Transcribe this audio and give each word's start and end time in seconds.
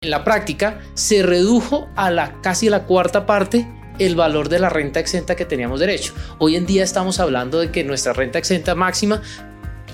En 0.00 0.10
la 0.10 0.22
práctica, 0.22 0.78
se 0.94 1.24
redujo 1.24 1.88
a 1.96 2.12
la 2.12 2.40
casi 2.40 2.68
la 2.68 2.84
cuarta 2.84 3.26
parte 3.26 3.66
el 3.98 4.14
valor 4.14 4.48
de 4.48 4.60
la 4.60 4.68
renta 4.68 5.00
exenta 5.00 5.34
que 5.34 5.44
teníamos 5.44 5.80
derecho. 5.80 6.14
Hoy 6.38 6.54
en 6.54 6.66
día 6.66 6.84
estamos 6.84 7.18
hablando 7.18 7.58
de 7.58 7.72
que 7.72 7.82
nuestra 7.82 8.12
renta 8.12 8.38
exenta 8.38 8.76
máxima 8.76 9.20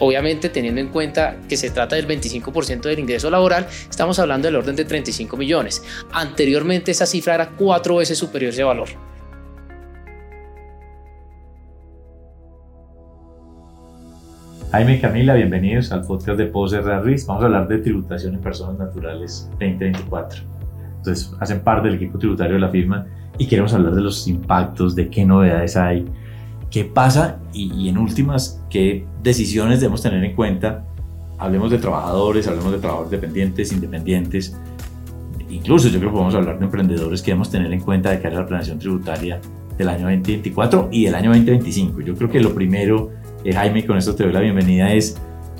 Obviamente, 0.00 0.48
teniendo 0.48 0.80
en 0.80 0.88
cuenta 0.88 1.38
que 1.48 1.56
se 1.56 1.70
trata 1.70 1.96
del 1.96 2.08
25% 2.08 2.82
del 2.82 2.98
ingreso 2.98 3.30
laboral, 3.30 3.68
estamos 3.88 4.18
hablando 4.18 4.48
del 4.48 4.56
orden 4.56 4.74
de 4.74 4.84
35 4.84 5.36
millones. 5.36 5.82
Anteriormente, 6.12 6.90
esa 6.90 7.06
cifra 7.06 7.36
era 7.36 7.50
cuatro 7.50 7.96
veces 7.96 8.18
superior 8.18 8.50
a 8.50 8.52
ese 8.52 8.64
valor. 8.64 8.88
Jaime 14.74 14.96
y 14.96 15.00
Camila, 15.00 15.34
bienvenidos 15.34 15.92
al 15.92 16.02
podcast 16.02 16.36
de 16.36 16.46
Pose 16.46 16.80
Ruiz. 16.80 17.24
Vamos 17.28 17.44
a 17.44 17.46
hablar 17.46 17.68
de 17.68 17.78
tributación 17.78 18.34
en 18.34 18.40
personas 18.40 18.76
naturales 18.76 19.48
2024. 19.52 20.42
Entonces, 20.96 21.32
hacen 21.38 21.60
parte 21.60 21.86
del 21.86 21.94
equipo 21.94 22.18
tributario 22.18 22.54
de 22.54 22.60
la 22.60 22.70
firma 22.70 23.06
y 23.38 23.46
queremos 23.46 23.72
hablar 23.72 23.94
de 23.94 24.00
los 24.00 24.26
impactos, 24.26 24.96
de 24.96 25.10
qué 25.10 25.24
novedades 25.24 25.76
hay, 25.76 26.04
qué 26.72 26.84
pasa 26.84 27.38
y, 27.52 27.88
en 27.88 27.98
últimas, 27.98 28.64
qué 28.68 29.06
decisiones 29.22 29.78
debemos 29.78 30.02
tener 30.02 30.24
en 30.24 30.34
cuenta. 30.34 30.84
Hablemos 31.38 31.70
de 31.70 31.78
trabajadores, 31.78 32.48
hablemos 32.48 32.72
de 32.72 32.78
trabajadores 32.78 33.12
dependientes, 33.12 33.72
independientes. 33.72 34.58
Incluso 35.50 35.86
yo 35.86 36.00
creo 36.00 36.10
que 36.10 36.14
podemos 36.14 36.34
hablar 36.34 36.58
de 36.58 36.64
emprendedores 36.64 37.22
que 37.22 37.30
debemos 37.30 37.48
tener 37.48 37.72
en 37.72 37.80
cuenta 37.80 38.10
de 38.10 38.20
cara 38.20 38.38
a 38.38 38.40
la 38.40 38.46
planeación 38.48 38.80
tributaria 38.80 39.40
del 39.78 39.88
año 39.88 40.06
2024 40.06 40.88
y 40.90 41.04
del 41.04 41.14
año 41.14 41.30
2025. 41.30 42.00
Yo 42.00 42.16
creo 42.16 42.28
que 42.28 42.40
lo 42.40 42.52
primero, 42.52 43.12
eh, 43.44 43.52
Jaime, 43.52 43.86
con 43.86 43.98
esto 43.98 44.14
te 44.14 44.24
doy 44.24 44.32
la 44.32 44.40
bienvenida, 44.40 44.92
es, 44.92 45.16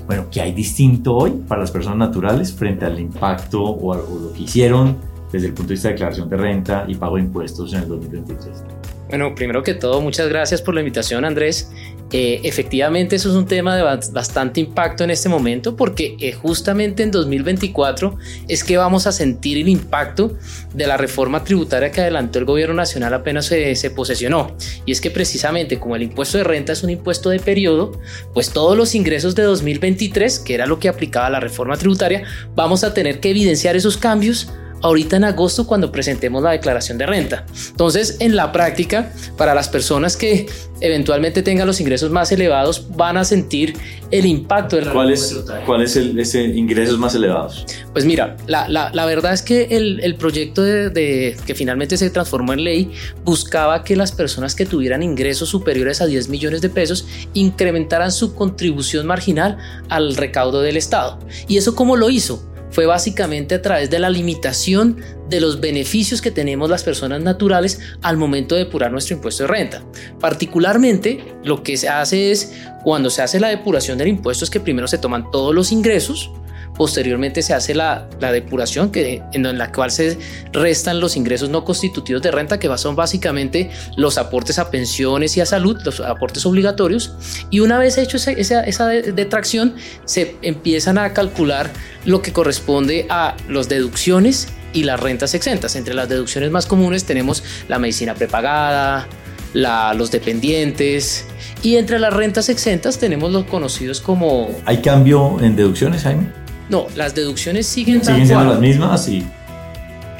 bueno, 0.07 0.27
¿qué 0.31 0.41
hay 0.41 0.51
distinto 0.51 1.15
hoy 1.15 1.31
para 1.47 1.61
las 1.61 1.71
personas 1.71 1.97
naturales 1.97 2.53
frente 2.53 2.85
al 2.85 2.99
impacto 2.99 3.63
o, 3.63 3.91
o 3.91 4.19
lo 4.19 4.33
que 4.33 4.43
hicieron 4.43 4.97
desde 5.31 5.47
el 5.47 5.53
punto 5.53 5.69
de 5.69 5.73
vista 5.73 5.87
de 5.89 5.93
declaración 5.93 6.29
de 6.29 6.37
renta 6.37 6.85
y 6.87 6.95
pago 6.95 7.15
de 7.15 7.23
impuestos 7.23 7.73
en 7.73 7.83
el 7.83 7.89
2023? 7.89 8.63
Bueno, 9.09 9.35
primero 9.35 9.61
que 9.61 9.75
todo, 9.75 10.01
muchas 10.01 10.27
gracias 10.27 10.61
por 10.61 10.73
la 10.73 10.81
invitación, 10.81 11.25
Andrés. 11.25 11.71
Eh, 12.17 12.39
efectivamente, 12.43 13.17
eso 13.17 13.27
es 13.27 13.35
un 13.35 13.45
tema 13.45 13.75
de 13.75 13.83
bastante 13.83 14.61
impacto 14.61 15.03
en 15.03 15.09
este 15.09 15.27
momento 15.27 15.75
porque 15.75 16.15
eh, 16.21 16.31
justamente 16.31 17.03
en 17.03 17.11
2024 17.11 18.17
es 18.47 18.63
que 18.63 18.77
vamos 18.77 19.05
a 19.05 19.11
sentir 19.11 19.57
el 19.57 19.67
impacto 19.67 20.37
de 20.73 20.87
la 20.87 20.95
reforma 20.95 21.43
tributaria 21.43 21.91
que 21.91 21.99
adelantó 21.99 22.39
el 22.39 22.45
gobierno 22.45 22.73
nacional 22.73 23.13
apenas 23.13 23.47
se, 23.47 23.75
se 23.75 23.91
posesionó. 23.91 24.55
Y 24.85 24.93
es 24.93 25.01
que 25.01 25.11
precisamente 25.11 25.77
como 25.77 25.97
el 25.97 26.03
impuesto 26.03 26.37
de 26.37 26.45
renta 26.45 26.71
es 26.71 26.83
un 26.83 26.89
impuesto 26.89 27.31
de 27.31 27.41
periodo, 27.41 27.99
pues 28.33 28.49
todos 28.49 28.77
los 28.77 28.95
ingresos 28.95 29.35
de 29.35 29.43
2023, 29.43 30.39
que 30.39 30.53
era 30.53 30.67
lo 30.67 30.79
que 30.79 30.87
aplicaba 30.87 31.29
la 31.29 31.41
reforma 31.41 31.75
tributaria, 31.75 32.23
vamos 32.55 32.85
a 32.85 32.93
tener 32.93 33.19
que 33.19 33.31
evidenciar 33.31 33.75
esos 33.75 33.97
cambios 33.97 34.47
ahorita 34.81 35.17
en 35.17 35.23
agosto 35.23 35.65
cuando 35.65 35.91
presentemos 35.91 36.43
la 36.43 36.51
declaración 36.51 36.97
de 36.97 37.05
renta. 37.05 37.45
Entonces, 37.69 38.17
en 38.19 38.35
la 38.35 38.51
práctica, 38.51 39.11
para 39.37 39.55
las 39.55 39.69
personas 39.69 40.15
que 40.17 40.47
eventualmente 40.81 41.41
tengan 41.41 41.67
los 41.67 41.79
ingresos 41.79 42.11
más 42.11 42.31
elevados, 42.31 42.87
van 42.95 43.17
a 43.17 43.23
sentir 43.23 43.75
el 44.11 44.25
impacto 44.25 44.75
de 44.75 44.83
la 44.83 44.91
¿Cuál 44.91 45.11
es, 45.11 45.43
¿Cuál 45.65 45.81
es 45.81 45.95
el 45.95 46.19
ese 46.19 46.43
ingresos 46.43 46.99
más 46.99 47.15
elevados? 47.15 47.65
Pues 47.93 48.05
mira, 48.05 48.37
la, 48.47 48.67
la, 48.67 48.91
la 48.93 49.05
verdad 49.05 49.33
es 49.33 49.41
que 49.41 49.63
el, 49.71 49.99
el 50.03 50.15
proyecto 50.15 50.61
de, 50.61 50.89
de, 50.89 51.37
que 51.45 51.55
finalmente 51.55 51.97
se 51.97 52.09
transformó 52.09 52.53
en 52.53 52.63
ley 52.63 52.91
buscaba 53.23 53.83
que 53.83 53.95
las 53.95 54.11
personas 54.11 54.55
que 54.55 54.65
tuvieran 54.65 55.01
ingresos 55.01 55.49
superiores 55.49 56.01
a 56.01 56.05
10 56.05 56.29
millones 56.29 56.61
de 56.61 56.69
pesos 56.69 57.07
incrementaran 57.33 58.11
su 58.11 58.35
contribución 58.35 59.07
marginal 59.07 59.57
al 59.89 60.15
recaudo 60.15 60.61
del 60.61 60.77
Estado. 60.77 61.19
¿Y 61.47 61.57
eso 61.57 61.75
cómo 61.75 61.95
lo 61.95 62.09
hizo? 62.09 62.54
Fue 62.75 62.85
básicamente 62.85 63.55
a 63.55 63.61
través 63.61 63.89
de 63.89 63.99
la 63.99 64.09
limitación 64.09 64.97
de 65.29 65.39
los 65.39 65.61
beneficios 65.61 66.21
que 66.21 66.29
tenemos 66.29 66.69
las 66.69 66.83
personas 66.83 67.23
naturales 67.23 67.79
al 68.01 68.17
momento 68.17 68.53
de 68.53 68.65
depurar 68.65 68.91
nuestro 68.91 69.15
impuesto 69.15 69.43
de 69.43 69.47
renta. 69.47 69.81
Particularmente, 70.19 71.23
lo 71.45 71.63
que 71.63 71.77
se 71.77 71.87
hace 71.87 72.31
es, 72.31 72.51
cuando 72.83 73.09
se 73.09 73.21
hace 73.21 73.39
la 73.39 73.47
depuración 73.47 73.97
del 73.97 74.09
impuesto, 74.09 74.43
es 74.43 74.51
que 74.51 74.59
primero 74.59 74.89
se 74.89 74.97
toman 74.97 75.31
todos 75.31 75.55
los 75.55 75.71
ingresos, 75.71 76.31
Posteriormente 76.77 77.41
se 77.41 77.53
hace 77.53 77.73
la, 77.73 78.07
depuración 78.19 78.91
que, 78.91 79.23
en 79.31 79.57
la 79.57 79.71
cual 79.71 79.91
se 79.91 80.17
restan 80.51 80.99
los 80.99 81.15
ingresos 81.15 81.49
no 81.49 81.63
constitutivos 81.63 82.21
de 82.21 82.31
renta, 82.31 82.59
que 82.59 82.75
son 82.77 82.95
básicamente 82.95 83.69
los 83.95 84.17
aportes 84.17 84.59
a 84.59 84.69
pensiones 84.69 85.37
y 85.37 85.41
a 85.41 85.45
salud, 85.45 85.79
los 85.85 86.01
aportes 86.01 86.45
obligatorios. 86.45 87.13
Y 87.49 87.61
una 87.61 87.79
vez 87.79 87.97
hecho 87.97 88.17
esa, 88.17 88.31
esa, 88.31 88.87
detracción, 88.87 89.75
se 90.03 90.35
empiezan 90.41 90.97
a 90.97 91.13
calcular 91.13 91.71
lo 92.03 92.21
que 92.21 92.33
corresponde 92.33 93.05
a 93.09 93.35
las 93.47 93.69
deducciones 93.69 94.49
y 94.73 94.83
las 94.83 94.99
rentas 94.99 95.33
exentas. 95.33 95.75
Entre 95.77 95.93
las 95.93 96.09
deducciones 96.09 96.51
más 96.51 96.65
comunes 96.65 97.05
tenemos 97.05 97.43
la 97.69 97.79
medicina 97.79 98.15
prepagada, 98.15 99.07
la, 99.53 99.93
los 99.93 100.11
dependientes, 100.11 101.25
y 101.63 101.77
entre 101.77 101.99
las 101.99 102.13
rentas 102.13 102.49
exentas 102.49 102.99
tenemos 102.99 103.31
los 103.31 103.45
conocidos 103.45 104.01
como... 104.01 104.49
¿Hay 104.65 104.81
cambio 104.81 105.39
en 105.41 105.55
deducciones, 105.55 106.03
Jaime? 106.03 106.44
No, 106.69 106.87
las 106.95 107.13
deducciones 107.13 107.67
siguen, 107.67 108.03
siguen 108.03 108.25
siendo 108.27 108.45
las 108.45 108.59
mismas 108.59 109.07
y 109.07 109.25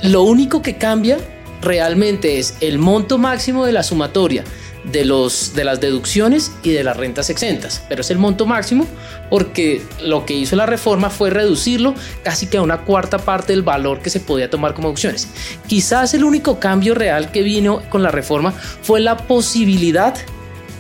lo 0.04 0.24
único 0.24 0.62
que 0.62 0.78
cambia 0.78 1.18
realmente 1.62 2.38
es 2.38 2.56
el 2.62 2.78
monto 2.78 3.18
máximo 3.18 3.66
de 3.66 3.72
la 3.72 3.84
sumatoria 3.84 4.44
de, 4.92 5.04
los, 5.04 5.54
de 5.56 5.64
las 5.64 5.82
deducciones 5.82 6.52
y 6.64 6.72
de 6.72 6.84
las 6.84 6.96
rentas 6.96 7.30
exentas, 7.30 7.84
pero 7.90 8.02
es 8.02 8.12
el 8.12 8.18
monto 8.18 8.46
máximo 8.46 8.86
porque 9.30 9.82
lo 10.04 10.26
que 10.26 10.36
hizo 10.36 10.56
la 10.56 10.66
reforma 10.66 11.10
fue 11.10 11.30
reducirlo 11.30 11.96
casi 12.24 12.48
que 12.48 12.58
a 12.58 12.62
una 12.62 12.82
cuarta 12.82 13.18
parte 13.18 13.54
del 13.54 13.64
valor 13.64 14.00
que 14.00 14.10
se 14.10 14.20
podía 14.20 14.50
tomar 14.50 14.74
como 14.74 14.90
deducciones. 14.90 15.28
Quizás 15.68 16.14
el 16.14 16.24
único 16.24 16.60
cambio 16.60 16.94
real 16.94 17.32
que 17.32 17.42
vino 17.42 17.82
con 17.90 18.04
la 18.04 18.12
reforma 18.12 18.52
fue 18.52 19.00
la 19.00 19.18
posibilidad 19.18 20.16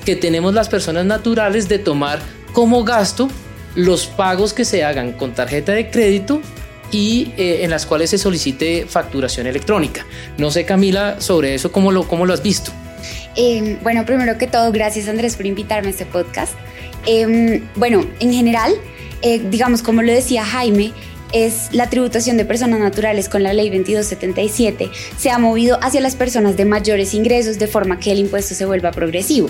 que 0.06 0.16
tenemos 0.16 0.54
las 0.54 0.70
personas 0.70 1.06
naturales 1.06 1.68
de 1.68 1.80
tomar 1.80 2.20
como 2.54 2.84
gasto 2.84 3.28
los 3.76 4.08
pagos 4.08 4.54
que 4.54 4.66
se 4.66 4.84
hagan 4.84 5.14
con 5.14 5.34
tarjeta 5.34 5.74
de 5.74 5.90
crédito 5.90 6.42
y 6.92 7.34
eh, 7.38 7.64
en 7.64 7.70
las 7.70 7.86
cuales 7.86 8.10
se 8.10 8.18
solicite 8.18 8.86
facturación 8.88 9.48
electrónica. 9.48 10.06
No 10.38 10.52
sé, 10.52 10.66
Camila, 10.66 11.20
sobre 11.20 11.56
eso, 11.56 11.72
¿cómo 11.72 11.92
lo, 11.92 12.08
cómo 12.08 12.26
lo 12.26 12.34
has 12.34 12.42
visto? 12.42 12.72
Eh, 13.36 13.78
bueno, 13.84 14.06
primero 14.06 14.38
que 14.38 14.48
todo, 14.48 14.72
gracias 14.72 15.08
Andrés 15.08 15.36
por 15.36 15.46
invitarme 15.46 15.90
a 15.90 15.92
este 15.92 16.06
podcast. 16.06 16.54
Em, 17.06 17.62
bueno, 17.76 18.06
en 18.20 18.34
general, 18.34 18.74
eh, 19.22 19.42
digamos, 19.50 19.82
como 19.82 20.02
lo 20.02 20.12
decía 20.12 20.46
Jaime, 20.46 20.94
es 21.32 21.70
la 21.74 21.90
tributación 21.90 22.38
de 22.38 22.46
personas 22.46 22.80
naturales 22.80 23.30
con 23.30 23.44
la 23.44 23.54
ley 23.54 23.70
2277 23.70 24.90
se 25.18 25.30
ha 25.30 25.38
movido 25.38 25.78
hacia 25.82 26.02
las 26.02 26.16
personas 26.16 26.58
de 26.58 26.66
mayores 26.66 27.14
ingresos 27.14 27.60
de 27.60 27.68
forma 27.68 28.00
que 28.00 28.12
el 28.12 28.20
impuesto 28.20 28.56
se 28.56 28.66
vuelva 28.66 28.92
progresivo. 28.92 29.50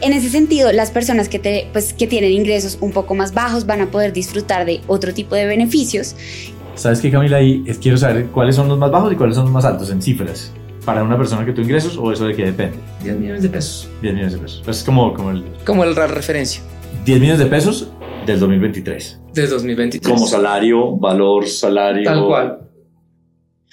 En 0.00 0.12
ese 0.12 0.28
sentido, 0.28 0.72
las 0.72 0.90
personas 0.90 1.28
que, 1.28 1.68
pues, 1.72 1.92
que 1.92 2.06
tienen 2.06 2.32
ingresos 2.32 2.78
un 2.80 2.92
poco 2.92 3.14
más 3.14 3.32
bajos 3.32 3.66
van 3.66 3.80
a 3.80 3.90
poder 3.90 4.12
disfrutar 4.12 4.66
de 4.66 4.80
otro 4.86 5.14
tipo 5.14 5.34
de 5.34 5.46
beneficios. 5.46 6.16
¿Sabes 6.74 7.00
qué, 7.00 7.10
Camila? 7.10 7.38
Ahí 7.38 7.64
quiero 7.80 7.96
saber 7.96 8.26
cuáles 8.26 8.56
son 8.56 8.68
los 8.68 8.78
más 8.78 8.90
bajos 8.90 9.12
y 9.12 9.16
cuáles 9.16 9.36
son 9.36 9.44
los 9.44 9.52
más 9.52 9.64
altos 9.64 9.90
en 9.90 10.02
cifras. 10.02 10.52
¿Para 10.84 11.02
una 11.02 11.16
persona 11.16 11.46
que 11.46 11.52
tuvo 11.52 11.64
ingresos 11.64 11.96
o 11.96 12.12
eso 12.12 12.26
de 12.26 12.34
qué 12.34 12.44
depende? 12.46 12.76
10 13.02 13.16
millones 13.16 13.42
de 13.42 13.48
pesos. 13.48 13.88
10 14.02 14.14
millones 14.14 14.34
de 14.34 14.40
pesos. 14.40 14.62
Pues 14.64 14.78
es 14.78 14.84
como, 14.84 15.14
como 15.14 15.30
el... 15.30 15.44
Como 15.64 15.84
el 15.84 15.96
referencia. 15.96 16.60
10 17.06 17.20
millones 17.20 17.38
de 17.38 17.46
pesos 17.46 17.88
del 18.26 18.40
2023. 18.40 19.20
Del 19.32 19.50
2023. 19.50 20.14
Como 20.14 20.26
salario, 20.26 20.96
valor, 20.96 21.46
salario. 21.46 22.04
Tal 22.04 22.26
cual. 22.26 22.63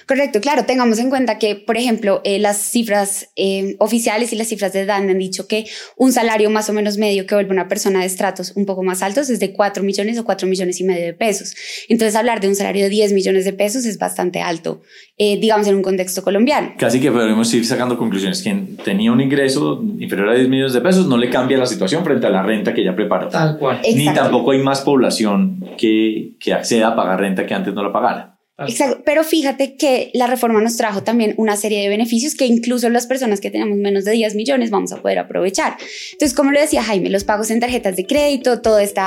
Correcto, 0.07 0.41
claro, 0.41 0.65
tengamos 0.65 0.99
en 0.99 1.09
cuenta 1.09 1.37
que, 1.37 1.55
por 1.55 1.77
ejemplo, 1.77 2.21
eh, 2.23 2.39
las 2.39 2.57
cifras 2.57 3.29
eh, 3.35 3.75
oficiales 3.79 4.33
y 4.33 4.35
las 4.35 4.47
cifras 4.47 4.73
de 4.73 4.85
DAN 4.85 5.09
han 5.09 5.17
dicho 5.17 5.47
que 5.47 5.65
un 5.97 6.11
salario 6.11 6.49
más 6.49 6.69
o 6.69 6.73
menos 6.73 6.97
medio 6.97 7.25
que 7.25 7.35
vuelve 7.35 7.51
una 7.51 7.67
persona 7.67 8.01
de 8.01 8.05
estratos 8.05 8.53
un 8.55 8.65
poco 8.65 8.83
más 8.83 9.01
altos 9.01 9.29
es 9.29 9.39
de 9.39 9.53
4 9.53 9.83
millones 9.83 10.17
o 10.17 10.23
4 10.23 10.47
millones 10.47 10.79
y 10.79 10.83
medio 10.83 11.05
de 11.05 11.13
pesos. 11.13 11.53
Entonces, 11.89 12.15
hablar 12.15 12.39
de 12.39 12.47
un 12.47 12.55
salario 12.55 12.83
de 12.83 12.89
10 12.89 13.13
millones 13.13 13.45
de 13.45 13.53
pesos 13.53 13.85
es 13.85 13.97
bastante 13.97 14.41
alto, 14.41 14.81
eh, 15.17 15.37
digamos, 15.39 15.67
en 15.67 15.75
un 15.75 15.81
contexto 15.81 16.21
colombiano. 16.23 16.73
Casi 16.77 16.99
que 16.99 17.11
podemos 17.11 17.53
ir 17.53 17.65
sacando 17.65 17.97
conclusiones. 17.97 18.41
Quien 18.41 18.77
tenía 18.77 19.11
un 19.11 19.21
ingreso 19.21 19.83
inferior 19.99 20.29
a 20.29 20.35
10 20.35 20.49
millones 20.49 20.73
de 20.73 20.81
pesos 20.81 21.07
no 21.07 21.17
le 21.17 21.29
cambia 21.29 21.57
la 21.57 21.65
situación 21.65 22.03
frente 22.03 22.27
a 22.27 22.29
la 22.29 22.43
renta 22.43 22.73
que 22.73 22.83
ya 22.83 22.95
preparó. 22.95 23.29
Tal 23.29 23.57
cual. 23.57 23.81
Ni 23.95 24.05
tampoco 24.13 24.51
hay 24.51 24.59
más 24.59 24.81
población 24.81 25.63
que, 25.77 26.33
que 26.39 26.53
acceda 26.53 26.89
a 26.89 26.95
pagar 26.95 27.19
renta 27.19 27.45
que 27.45 27.53
antes 27.53 27.73
no 27.73 27.83
la 27.83 27.91
pagara. 27.91 28.30
Exacto, 28.67 29.01
pero 29.05 29.23
fíjate 29.23 29.75
que 29.75 30.11
la 30.13 30.27
reforma 30.27 30.61
nos 30.61 30.77
trajo 30.77 31.03
también 31.03 31.33
una 31.37 31.55
serie 31.55 31.81
de 31.81 31.89
beneficios 31.89 32.35
que 32.35 32.45
incluso 32.45 32.89
las 32.89 33.07
personas 33.07 33.39
que 33.39 33.51
tenemos 33.51 33.77
menos 33.77 34.05
de 34.05 34.11
10 34.11 34.35
millones 34.35 34.69
vamos 34.69 34.91
a 34.91 35.01
poder 35.01 35.19
aprovechar. 35.19 35.77
Entonces, 36.13 36.35
como 36.35 36.51
lo 36.51 36.59
decía 36.59 36.83
Jaime, 36.83 37.09
los 37.09 37.23
pagos 37.23 37.51
en 37.51 37.59
tarjetas 37.59 37.95
de 37.95 38.05
crédito, 38.05 38.61
todo 38.61 38.79
este 38.79 39.01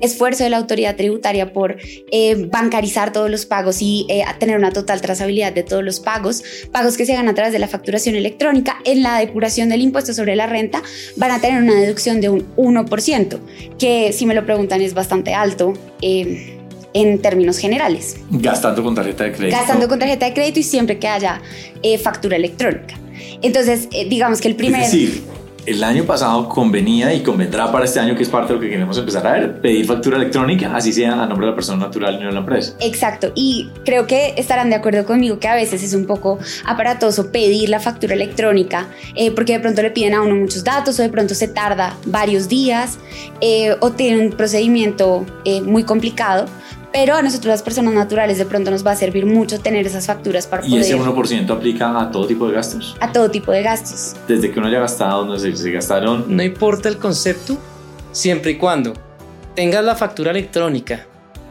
esfuerzo 0.00 0.44
de 0.44 0.50
la 0.50 0.58
autoridad 0.58 0.96
tributaria 0.96 1.52
por 1.52 1.76
eh, 2.10 2.48
bancarizar 2.50 3.12
todos 3.12 3.30
los 3.30 3.46
pagos 3.46 3.80
y 3.80 4.06
eh, 4.08 4.24
tener 4.38 4.58
una 4.58 4.72
total 4.72 5.00
trazabilidad 5.00 5.52
de 5.52 5.62
todos 5.62 5.82
los 5.82 6.00
pagos, 6.00 6.42
pagos 6.72 6.96
que 6.96 7.06
se 7.06 7.14
hagan 7.14 7.28
a 7.28 7.34
través 7.34 7.52
de 7.52 7.58
la 7.58 7.68
facturación 7.68 8.14
electrónica, 8.16 8.78
en 8.84 9.02
la 9.02 9.18
depuración 9.18 9.68
del 9.68 9.80
impuesto 9.80 10.12
sobre 10.12 10.36
la 10.36 10.46
renta 10.46 10.82
van 11.16 11.30
a 11.30 11.40
tener 11.40 11.62
una 11.62 11.74
deducción 11.74 12.20
de 12.20 12.28
un 12.28 12.54
1%, 12.56 13.38
que 13.78 14.12
si 14.12 14.26
me 14.26 14.34
lo 14.34 14.44
preguntan 14.44 14.80
es 14.80 14.94
bastante 14.94 15.34
alto 15.34 15.72
en 16.94 17.20
términos 17.20 17.58
generales. 17.58 18.16
Gastando 18.30 18.82
con 18.82 18.94
tarjeta 18.94 19.24
de 19.24 19.32
crédito. 19.32 19.56
Gastando 19.58 19.88
con 19.88 19.98
tarjeta 19.98 20.26
de 20.26 20.32
crédito 20.32 20.60
y 20.60 20.62
siempre 20.62 20.98
que 20.98 21.08
haya 21.08 21.42
eh, 21.82 21.98
factura 21.98 22.36
electrónica. 22.36 22.98
Entonces, 23.42 23.88
eh, 23.92 24.08
digamos 24.08 24.40
que 24.40 24.48
el 24.48 24.56
primer... 24.56 24.82
Es 24.82 24.92
decir, 24.92 25.22
el 25.66 25.82
año 25.82 26.04
pasado 26.04 26.48
convenía 26.48 27.14
y 27.14 27.22
convendrá 27.22 27.72
para 27.72 27.84
este 27.86 27.98
año, 27.98 28.14
que 28.14 28.22
es 28.22 28.28
parte 28.28 28.48
de 28.48 28.54
lo 28.54 28.60
que 28.60 28.68
queremos 28.68 28.98
empezar 28.98 29.26
a 29.26 29.32
ver, 29.32 29.60
pedir 29.60 29.86
factura 29.86 30.16
electrónica, 30.16 30.74
así 30.74 30.92
sea 30.92 31.22
a 31.22 31.26
nombre 31.26 31.46
de 31.46 31.52
la 31.52 31.56
persona 31.56 31.86
natural 31.86 32.16
y 32.16 32.18
no 32.20 32.26
de 32.26 32.32
la 32.32 32.40
empresa. 32.40 32.74
Exacto, 32.80 33.32
y 33.34 33.70
creo 33.84 34.06
que 34.06 34.34
estarán 34.36 34.68
de 34.68 34.76
acuerdo 34.76 35.04
conmigo 35.06 35.38
que 35.38 35.48
a 35.48 35.54
veces 35.54 35.82
es 35.82 35.94
un 35.94 36.06
poco 36.06 36.38
aparatoso 36.66 37.32
pedir 37.32 37.70
la 37.70 37.80
factura 37.80 38.14
electrónica, 38.14 38.88
eh, 39.14 39.30
porque 39.30 39.54
de 39.54 39.60
pronto 39.60 39.82
le 39.82 39.90
piden 39.90 40.14
a 40.14 40.22
uno 40.22 40.36
muchos 40.36 40.64
datos 40.64 40.98
o 40.98 41.02
de 41.02 41.08
pronto 41.08 41.34
se 41.34 41.48
tarda 41.48 41.96
varios 42.06 42.48
días 42.48 42.98
eh, 43.40 43.74
o 43.80 43.90
tiene 43.92 44.18
un 44.22 44.32
procedimiento 44.32 45.24
eh, 45.44 45.62
muy 45.62 45.84
complicado 45.84 46.46
pero 46.94 47.16
a 47.16 47.22
nosotros 47.22 47.46
las 47.46 47.62
personas 47.62 47.92
naturales 47.92 48.38
de 48.38 48.46
pronto 48.46 48.70
nos 48.70 48.86
va 48.86 48.92
a 48.92 48.96
servir 48.96 49.26
mucho 49.26 49.58
tener 49.58 49.84
esas 49.84 50.06
facturas 50.06 50.46
para 50.46 50.62
poder... 50.62 50.76
¿Y 50.76 50.80
ese 50.80 50.96
1% 50.96 51.50
aplica 51.50 52.00
a 52.00 52.08
todo 52.12 52.24
tipo 52.24 52.46
de 52.46 52.54
gastos? 52.54 52.96
A 53.00 53.10
todo 53.10 53.28
tipo 53.28 53.50
de 53.50 53.64
gastos. 53.64 54.14
Desde 54.28 54.52
que 54.52 54.60
uno 54.60 54.68
haya 54.68 54.78
gastado, 54.78 55.26
no 55.26 55.36
sé, 55.36 55.56
se 55.56 55.72
gastaron... 55.72 56.24
No 56.28 56.40
importa 56.44 56.88
el 56.88 56.98
concepto, 56.98 57.58
siempre 58.12 58.52
y 58.52 58.58
cuando 58.58 58.92
tengas 59.56 59.84
la 59.84 59.96
factura 59.96 60.30
electrónica 60.30 61.04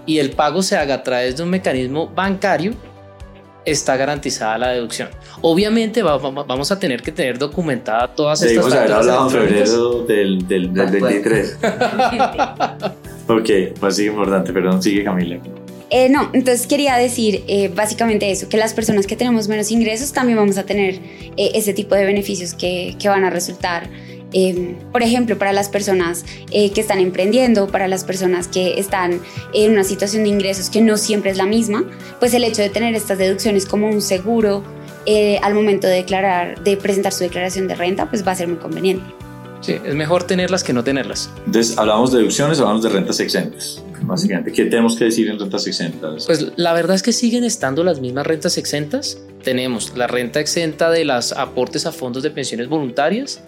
y 0.06 0.20
el 0.20 0.32
pago 0.32 0.64
se 0.64 0.78
haga 0.78 0.96
a 0.96 1.04
través 1.04 1.36
de 1.36 1.44
un 1.44 1.50
mecanismo 1.50 2.08
bancario, 2.08 2.74
está 3.66 3.98
garantizada 3.98 4.58
la 4.58 4.70
deducción. 4.70 5.10
Obviamente 5.42 6.04
vamos 6.04 6.72
a 6.72 6.80
tener 6.80 7.02
que 7.02 7.12
tener 7.12 7.38
documentada 7.38 8.08
todas 8.16 8.42
estas 8.44 8.64
facturas. 8.64 8.80
haber 8.80 8.94
hablado 8.94 9.26
en 9.26 9.30
febrero 9.30 10.04
del, 10.04 10.48
del, 10.48 10.74
del 10.74 10.90
23. 10.90 11.58
Ok, 13.28 13.78
pues 13.80 13.96
sí, 13.96 14.06
importante, 14.06 14.52
perdón, 14.52 14.82
sigue 14.82 15.04
Camila. 15.04 15.40
Eh, 15.96 16.10
no, 16.10 16.32
entonces 16.34 16.66
quería 16.66 16.98
decir 16.98 17.44
eh, 17.48 17.70
básicamente 17.74 18.32
eso, 18.32 18.50
que 18.50 18.58
las 18.58 18.74
personas 18.74 19.06
que 19.06 19.16
tenemos 19.16 19.48
menos 19.48 19.70
ingresos 19.70 20.12
también 20.12 20.40
vamos 20.40 20.58
a 20.58 20.64
tener 20.64 20.96
eh, 21.38 21.52
ese 21.54 21.72
tipo 21.72 21.94
de 21.94 22.04
beneficios 22.04 22.56
que, 22.56 22.96
que 23.00 23.10
van 23.10 23.24
a 23.24 23.30
resultar. 23.30 23.88
Em, 24.36 24.74
por 24.92 25.04
ejemplo, 25.04 25.38
para 25.38 25.54
las 25.54 25.70
personas 25.70 26.26
que 26.50 26.82
están 26.82 26.98
emprendiendo, 26.98 27.68
para 27.68 27.88
las 27.88 28.04
personas 28.04 28.48
que 28.48 28.80
están 28.80 29.22
en 29.54 29.72
una 29.72 29.84
situación 29.84 30.24
de 30.24 30.30
ingresos 30.30 30.72
que 30.72 30.82
no 30.82 30.98
siempre 30.98 31.30
es 31.30 31.38
la 31.38 31.46
misma, 31.46 31.84
pues 32.20 32.34
el 32.34 32.44
hecho 32.44 32.64
de 32.64 32.70
tener 32.72 32.96
estas 32.96 33.20
deducciones 33.20 33.68
como 33.68 33.88
un 33.88 34.02
seguro 34.02 34.64
al 35.44 35.54
momento 35.54 35.86
de 35.86 35.98
declarar, 35.98 36.64
de 36.64 36.78
presentar 36.78 37.12
su 37.12 37.24
declaración 37.24 37.68
de 37.68 37.76
renta, 37.76 38.10
pues 38.10 38.26
va 38.26 38.32
a 38.32 38.36
ser 38.36 38.48
muy 38.48 38.58
conveniente. 38.58 39.06
Sí, 39.64 39.78
es 39.84 39.96
mejor 39.96 40.26
tenerlas 40.26 40.62
que 40.62 40.74
no 40.74 40.84
tenerlas. 40.84 41.30
Entonces, 41.46 41.78
hablamos 41.78 42.12
de 42.12 42.18
deducciones, 42.18 42.60
hablamos 42.60 42.84
de 42.84 42.90
rentas 42.90 43.20
exentas. 43.22 43.82
Básicamente, 44.02 44.52
¿qué 44.52 44.66
tenemos 44.66 44.98
que 44.98 45.06
decir 45.06 45.30
en 45.30 45.40
rentas 45.40 45.66
exentas? 45.66 46.26
Pues 46.26 46.52
la 46.58 46.74
verdad 46.74 46.96
es 46.98 47.02
que 47.02 47.14
siguen 47.14 47.46
estando 47.46 47.86
las 47.86 48.02
mismas 48.02 48.28
rentas 48.28 48.58
exentas. 48.58 49.18
Tenemos 49.42 49.96
la 49.96 50.08
renta 50.08 50.42
exenta 50.42 50.92
de 50.92 51.06
las 51.06 51.32
aportes 51.32 51.86
a 51.86 51.94
fondos 51.94 52.24
de 52.24 52.32
pensiones 52.32 52.68
voluntarias, 52.68 53.42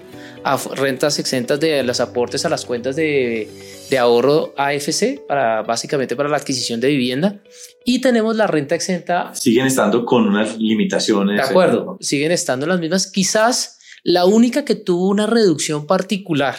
a 0.45 0.57
rentas 0.75 1.19
exentas 1.19 1.59
de 1.59 1.83
los 1.83 2.00
aportes 2.00 2.45
a 2.45 2.50
las 2.50 2.63
cuentas 2.63 2.95
de, 2.95 3.50
de, 3.89 3.97
ahorro 3.97 4.53
AFC, 4.56 5.19
para, 5.27 5.63
básicamente 5.63 6.15
para 6.15 6.29
la 6.29 6.38
adquisición 6.38 6.79
de 6.79 6.88
vivienda. 6.88 7.41
Y 7.83 8.00
tenemos 8.00 8.38
la 8.38 8.47
renta 8.47 8.75
exenta. 8.75 9.35
Siguen 9.35 9.68
estando 9.68 10.06
con 10.06 10.25
unas 10.25 10.57
limitaciones. 10.57 11.35
De 11.35 11.41
acuerdo, 11.41 11.97
siguen 12.00 12.31
estando 12.31 12.65
las 12.65 12.79
mismas. 12.79 13.11
Quizás 13.11 13.75
la 14.06 14.25
única 14.25 14.66
que 14.66 14.75
tuvo 14.75 15.10
una 15.10 15.25
reducción 15.25 15.88
particular 15.88 16.56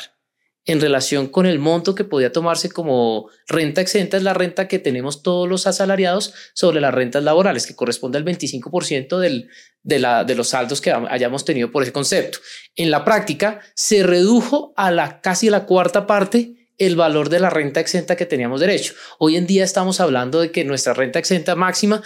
en 0.65 0.81
relación 0.81 1.29
con 1.29 1.47
el 1.47 1.61
monto 1.61 1.95
que 1.95 2.03
podía 2.03 2.33
tomarse 2.33 2.69
como 2.69 3.31
renta 3.47 3.81
exenta 3.81 4.17
es 4.17 4.25
la 4.25 4.35
renta 4.35 4.67
que 4.67 4.81
tenemos 4.81 5.23
todos 5.23 5.49
los 5.49 5.69
asalariados 5.69 6.35
sobre 6.55 6.81
las 6.81 6.93
rentas 6.93 7.23
laborales, 7.23 7.65
que 7.65 7.77
corresponde 7.77 8.19
al 8.19 8.25
25% 8.25 9.19
del, 9.21 9.49
de, 9.85 9.99
la, 10.01 10.25
de 10.25 10.35
los 10.35 10.49
saldos 10.49 10.81
que 10.81 10.91
hayamos 10.91 11.45
tenido 11.45 11.71
por 11.71 11.85
ese 11.85 11.93
concepto. 11.93 12.39
En 12.75 12.91
la 12.91 13.05
práctica, 13.05 13.61
se 13.77 14.03
redujo 14.03 14.75
a 14.77 14.91
la 14.91 15.21
casi 15.21 15.49
la 15.49 15.67
cuarta 15.67 16.05
parte 16.05 16.73
el 16.79 16.97
valor 16.97 17.29
de 17.29 17.39
la 17.39 17.49
renta 17.49 17.79
exenta 17.79 18.17
que 18.17 18.27
teníamos 18.27 18.61
derecho. 18.61 18.95
Hoy 19.21 19.37
en 19.37 19.47
día 19.47 19.63
estamos 19.63 20.01
hablando 20.01 20.41
de 20.41 20.51
que 20.51 20.65
nuestra 20.65 20.95
renta 20.95 21.21
exenta 21.21 21.55
máxima 21.55 22.03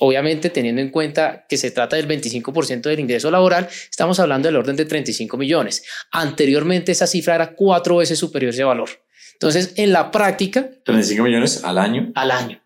obviamente 0.00 0.50
teniendo 0.50 0.80
en 0.80 0.90
cuenta 0.90 1.46
que 1.48 1.56
se 1.56 1.70
trata 1.70 1.96
del 1.96 2.08
25% 2.08 2.82
del 2.82 3.00
ingreso 3.00 3.30
laboral, 3.30 3.68
estamos 3.90 4.18
hablando 4.20 4.48
del 4.48 4.56
orden 4.56 4.76
de 4.76 4.84
35 4.84 5.36
millones. 5.36 5.84
Anteriormente 6.10 6.92
esa 6.92 7.06
cifra 7.06 7.34
era 7.34 7.54
cuatro 7.54 7.96
veces 7.96 8.18
superior 8.18 8.50
ese 8.50 8.64
valor. 8.64 8.88
Entonces, 9.34 9.74
en 9.76 9.92
la 9.92 10.10
práctica... 10.10 10.70
35 10.84 11.24
millones 11.24 11.64
al 11.64 11.78
año. 11.78 12.12
Al 12.14 12.30
año. 12.30 12.62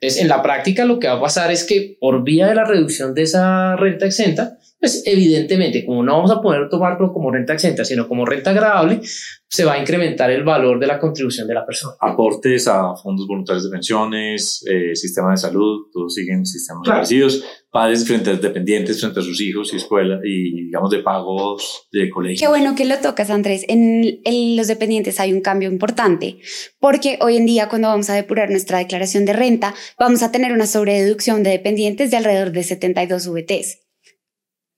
Entonces, 0.00 0.22
en 0.22 0.28
la 0.28 0.42
práctica 0.42 0.84
lo 0.84 0.98
que 0.98 1.08
va 1.08 1.14
a 1.14 1.20
pasar 1.20 1.50
es 1.50 1.64
que 1.64 1.96
por 1.98 2.22
vía 2.22 2.46
de 2.46 2.54
la 2.54 2.64
reducción 2.64 3.14
de 3.14 3.22
esa 3.22 3.76
renta 3.76 4.04
exenta, 4.06 4.58
pues 4.78 5.02
evidentemente, 5.06 5.86
como 5.86 6.02
no 6.02 6.12
vamos 6.16 6.30
a 6.30 6.42
poder 6.42 6.68
tomarlo 6.68 7.12
como 7.12 7.30
renta 7.30 7.54
exenta, 7.54 7.84
sino 7.84 8.06
como 8.06 8.26
renta 8.26 8.50
agradable, 8.50 9.00
se 9.48 9.64
va 9.64 9.74
a 9.74 9.78
incrementar 9.78 10.30
el 10.30 10.44
valor 10.44 10.78
de 10.78 10.86
la 10.86 10.98
contribución 10.98 11.48
de 11.48 11.54
la 11.54 11.64
persona. 11.64 11.94
Aportes 12.00 12.68
a 12.68 12.94
fondos 12.94 13.26
voluntarios 13.26 13.64
de 13.64 13.70
pensiones, 13.70 14.62
eh, 14.68 14.94
sistema 14.94 15.30
de 15.30 15.38
salud, 15.38 15.86
todos 15.90 16.12
siguen 16.12 16.44
sistemas 16.44 16.86
parecidos, 16.86 17.42
padres 17.76 18.06
frente 18.06 18.30
a 18.30 18.36
dependientes, 18.36 18.98
frente 18.98 19.20
a 19.20 19.22
sus 19.22 19.38
hijos 19.42 19.70
y 19.74 19.76
escuela, 19.76 20.18
y 20.24 20.64
digamos 20.64 20.90
de 20.90 21.00
pagos 21.00 21.86
de 21.92 22.08
colegio. 22.08 22.40
Qué 22.40 22.48
bueno 22.48 22.74
que 22.74 22.86
lo 22.86 22.96
tocas, 23.00 23.28
Andrés. 23.28 23.66
En, 23.68 24.22
en 24.24 24.56
los 24.56 24.66
dependientes 24.66 25.20
hay 25.20 25.34
un 25.34 25.42
cambio 25.42 25.70
importante, 25.70 26.38
porque 26.80 27.18
hoy 27.20 27.36
en 27.36 27.44
día 27.44 27.68
cuando 27.68 27.88
vamos 27.88 28.08
a 28.08 28.14
depurar 28.14 28.48
nuestra 28.48 28.78
declaración 28.78 29.26
de 29.26 29.34
renta, 29.34 29.74
vamos 29.98 30.22
a 30.22 30.32
tener 30.32 30.52
una 30.52 30.66
sobrededucción 30.66 31.42
de 31.42 31.50
dependientes 31.50 32.10
de 32.10 32.16
alrededor 32.16 32.50
de 32.52 32.62
72 32.62 33.28
VTs. 33.28 33.78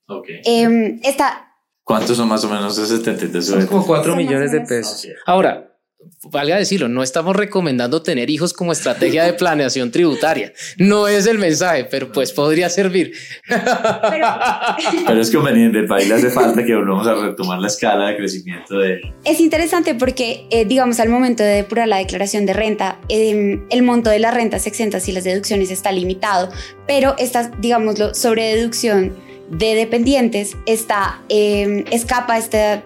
Okay. 0.05 0.41
Eh, 0.43 0.99
esta, 1.03 1.55
¿Cuántos 1.85 2.17
son 2.17 2.27
más 2.27 2.43
o 2.43 2.49
menos 2.49 2.77
esos 2.77 2.99
72 2.99 3.45
Son 3.45 3.65
como 3.67 3.85
4 3.85 4.17
millones 4.17 4.51
de 4.51 4.59
pesos. 4.59 5.07
Ahora, 5.25 5.68
valga 6.31 6.57
decirlo, 6.57 6.87
no 6.87 7.03
estamos 7.03 7.35
recomendando 7.35 8.01
tener 8.01 8.29
hijos 8.29 8.53
como 8.53 8.71
estrategia 8.71 9.23
de 9.23 9.33
planeación 9.33 9.91
tributaria. 9.91 10.53
No 10.77 11.07
es 11.07 11.27
el 11.27 11.39
mensaje, 11.39 11.85
pero 11.85 12.11
pues 12.11 12.31
podría 12.31 12.69
servir. 12.69 13.13
Pero, 13.47 15.21
es 15.21 15.31
conveniente, 15.31 15.83
para 15.83 16.03
le 16.03 16.13
hace 16.13 16.29
falta 16.29 16.63
que 16.63 16.75
volvamos 16.75 17.07
a 17.07 17.15
retomar 17.15 17.59
la 17.59 17.67
escala 17.67 18.09
de 18.09 18.17
crecimiento 18.17 18.77
de... 18.77 19.01
Es 19.25 19.39
interesante 19.39 19.95
porque, 19.95 20.45
eh, 20.51 20.65
digamos, 20.65 20.99
al 20.99 21.09
momento 21.09 21.43
de 21.43 21.49
depurar 21.49 21.87
la 21.87 21.97
declaración 21.97 22.45
de 22.45 22.53
renta, 22.53 22.99
em, 23.09 23.65
el 23.69 23.83
monto 23.83 24.09
de 24.09 24.19
las 24.19 24.33
rentas 24.33 24.67
exentas 24.67 25.07
y 25.07 25.11
las 25.11 25.23
deducciones 25.23 25.71
está 25.71 25.91
limitado, 25.91 26.49
pero 26.87 27.15
esta, 27.17 27.51
digámoslo, 27.59 28.13
sobre 28.13 28.55
deducción 28.55 29.15
de 29.49 29.75
dependientes 29.75 30.55
está, 30.65 31.21
em, 31.29 31.85
escapa 31.91 32.37
este, 32.37 32.83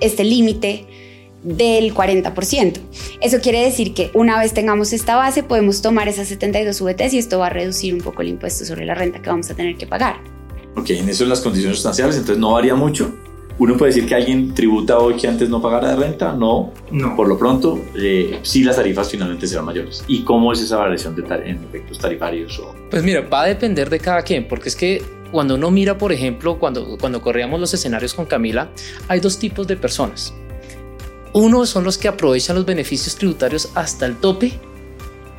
este 0.00 0.24
límite 0.24 0.86
del 1.46 1.94
40%. 1.94 2.80
Eso 3.20 3.40
quiere 3.40 3.62
decir 3.62 3.94
que 3.94 4.10
una 4.14 4.38
vez 4.38 4.52
tengamos 4.52 4.92
esta 4.92 5.16
base, 5.16 5.42
podemos 5.42 5.80
tomar 5.80 6.08
esas 6.08 6.28
72 6.28 6.80
VTs 6.80 7.14
y 7.14 7.18
esto 7.18 7.38
va 7.38 7.46
a 7.46 7.50
reducir 7.50 7.94
un 7.94 8.00
poco 8.00 8.22
el 8.22 8.28
impuesto 8.28 8.64
sobre 8.64 8.84
la 8.84 8.94
renta 8.94 9.22
que 9.22 9.30
vamos 9.30 9.48
a 9.50 9.54
tener 9.54 9.76
que 9.76 9.86
pagar. 9.86 10.16
Ok, 10.76 10.90
en 10.90 11.08
eso 11.08 11.24
las 11.24 11.40
condiciones 11.40 11.78
sustanciales, 11.78 12.16
entonces 12.16 12.38
no 12.38 12.52
varía 12.52 12.74
mucho. 12.74 13.14
Uno 13.58 13.76
puede 13.78 13.94
decir 13.94 14.06
que 14.06 14.14
alguien 14.14 14.52
tributa 14.52 14.98
hoy 14.98 15.14
que 15.14 15.26
antes 15.28 15.48
no 15.48 15.62
pagara 15.62 15.88
de 15.88 15.96
renta, 15.96 16.34
no. 16.34 16.74
No. 16.90 17.16
Por 17.16 17.26
lo 17.26 17.38
pronto, 17.38 17.80
eh, 17.94 18.40
sí 18.42 18.62
las 18.62 18.76
tarifas 18.76 19.08
finalmente 19.08 19.46
serán 19.46 19.64
mayores. 19.64 20.04
¿Y 20.08 20.24
cómo 20.24 20.52
es 20.52 20.60
esa 20.60 20.76
variación 20.76 21.16
de 21.16 21.22
en 21.22 21.64
efectos 21.64 21.98
tarifarios? 21.98 22.58
O... 22.58 22.74
Pues 22.90 23.02
mira, 23.02 23.22
va 23.22 23.42
a 23.42 23.46
depender 23.46 23.88
de 23.88 23.98
cada 23.98 24.20
quien, 24.22 24.46
porque 24.46 24.68
es 24.68 24.76
que 24.76 25.02
cuando 25.32 25.54
uno 25.54 25.70
mira, 25.70 25.96
por 25.96 26.12
ejemplo, 26.12 26.58
cuando, 26.58 26.98
cuando 26.98 27.22
corríamos 27.22 27.58
los 27.58 27.72
escenarios 27.72 28.12
con 28.12 28.26
Camila, 28.26 28.70
hay 29.08 29.20
dos 29.20 29.38
tipos 29.38 29.66
de 29.66 29.76
personas. 29.76 30.34
Uno 31.32 31.66
son 31.66 31.84
los 31.84 31.98
que 31.98 32.08
aprovechan 32.08 32.56
los 32.56 32.64
beneficios 32.64 33.16
tributarios 33.16 33.70
hasta 33.74 34.06
el 34.06 34.16
tope 34.16 34.58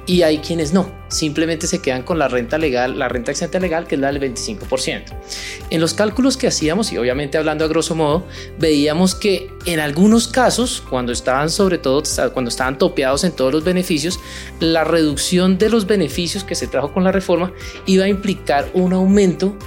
y 0.08 0.22
hay 0.22 0.38
quienes 0.38 0.72
no, 0.72 0.90
simplemente 1.10 1.68
se 1.68 1.80
quedan 1.80 2.02
con 2.02 2.18
la 2.18 2.30
renta 2.30 2.58
legal, 2.58 2.98
la 2.98 3.10
renta 3.10 3.32
exenta 3.32 3.60
legal, 3.60 3.88
que 3.88 3.96
es 3.96 4.02
la 4.02 4.10
del 4.10 4.22
25%. 4.22 5.04
En 5.70 5.82
los 5.82 5.94
cálculos 5.94 6.38
que 6.38 6.48
hacíamos, 6.48 6.94
y 6.94 6.98
obviamente 6.98 7.38
hablando 7.38 7.66
a 7.66 7.68
grosso 7.68 7.94
modo, 7.94 8.26
veíamos 8.58 9.16
que 9.16 9.52
en 9.66 9.82
algunos 9.82 10.30
casos, 10.30 10.82
cuando 10.90 11.12
estaban 11.12 11.50
sobre 11.50 11.78
todo, 11.78 12.04
cuando 12.34 12.48
estaban 12.48 12.78
topeados 12.78 13.26
en 13.26 13.34
todos 13.34 13.52
los 13.52 13.66
beneficios, 13.66 14.18
la 14.62 14.86
reducción 14.86 15.58
de 15.58 15.70
los 15.70 15.86
beneficios 15.86 16.46
que 16.46 16.56
se 16.56 16.68
trajo 16.68 16.94
con 16.94 17.04
la 17.04 17.12
reforma 17.12 17.52
iba 17.86 18.06
a 18.06 18.08
implicar 18.08 18.70
un 18.74 18.94
aumento 18.94 19.58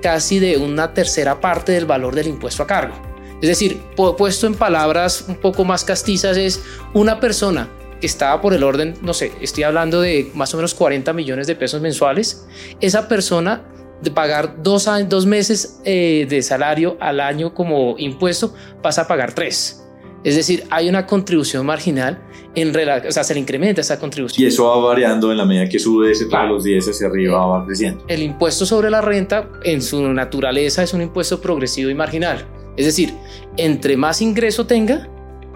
casi 0.00 0.38
de 0.38 0.56
una 0.56 0.94
tercera 0.94 1.42
parte 1.42 1.72
del 1.72 1.84
valor 1.84 2.14
del 2.14 2.28
impuesto 2.28 2.62
a 2.62 2.66
cargo. 2.66 3.09
Es 3.40 3.48
decir, 3.48 3.80
puesto 3.96 4.46
en 4.46 4.54
palabras 4.54 5.24
un 5.28 5.36
poco 5.36 5.64
más 5.64 5.84
castizas, 5.84 6.36
es 6.36 6.62
una 6.92 7.20
persona 7.20 7.68
que 8.00 8.06
estaba 8.06 8.40
por 8.40 8.54
el 8.54 8.62
orden, 8.62 8.94
no 9.02 9.14
sé, 9.14 9.32
estoy 9.40 9.64
hablando 9.64 10.00
de 10.00 10.30
más 10.34 10.52
o 10.54 10.56
menos 10.56 10.74
40 10.74 11.12
millones 11.12 11.46
de 11.46 11.54
pesos 11.54 11.80
mensuales, 11.80 12.46
esa 12.80 13.08
persona 13.08 13.62
de 14.02 14.10
pagar 14.10 14.62
dos, 14.62 14.88
dos 15.08 15.26
meses 15.26 15.80
eh, 15.84 16.26
de 16.28 16.42
salario 16.42 16.96
al 17.00 17.20
año 17.20 17.54
como 17.54 17.96
impuesto 17.98 18.54
pasa 18.82 19.02
a 19.02 19.08
pagar 19.08 19.34
tres. 19.34 19.84
Es 20.22 20.36
decir, 20.36 20.64
hay 20.70 20.88
una 20.88 21.06
contribución 21.06 21.64
marginal 21.64 22.18
en 22.54 22.76
o 22.76 23.12
sea, 23.12 23.24
se 23.24 23.32
le 23.32 23.40
incrementa 23.40 23.80
esa 23.80 23.98
contribución. 23.98 24.44
Y 24.44 24.48
eso 24.48 24.66
va 24.66 24.76
variando 24.88 25.30
en 25.30 25.38
la 25.38 25.44
medida 25.44 25.68
que 25.68 25.78
sube 25.78 26.10
ese 26.10 26.26
todos 26.26 26.48
los 26.48 26.64
días 26.64 26.86
hacia 26.86 27.06
arriba, 27.06 27.46
va 27.46 27.64
creciendo. 27.64 28.04
El 28.08 28.22
impuesto 28.22 28.66
sobre 28.66 28.90
la 28.90 29.00
renta, 29.00 29.48
en 29.62 29.80
su 29.80 30.02
naturaleza, 30.12 30.82
es 30.82 30.92
un 30.92 31.00
impuesto 31.02 31.40
progresivo 31.40 31.90
y 31.90 31.94
marginal. 31.94 32.44
Es 32.76 32.86
decir, 32.86 33.14
entre 33.56 33.96
más 33.96 34.22
ingreso 34.22 34.66
tenga, 34.66 35.08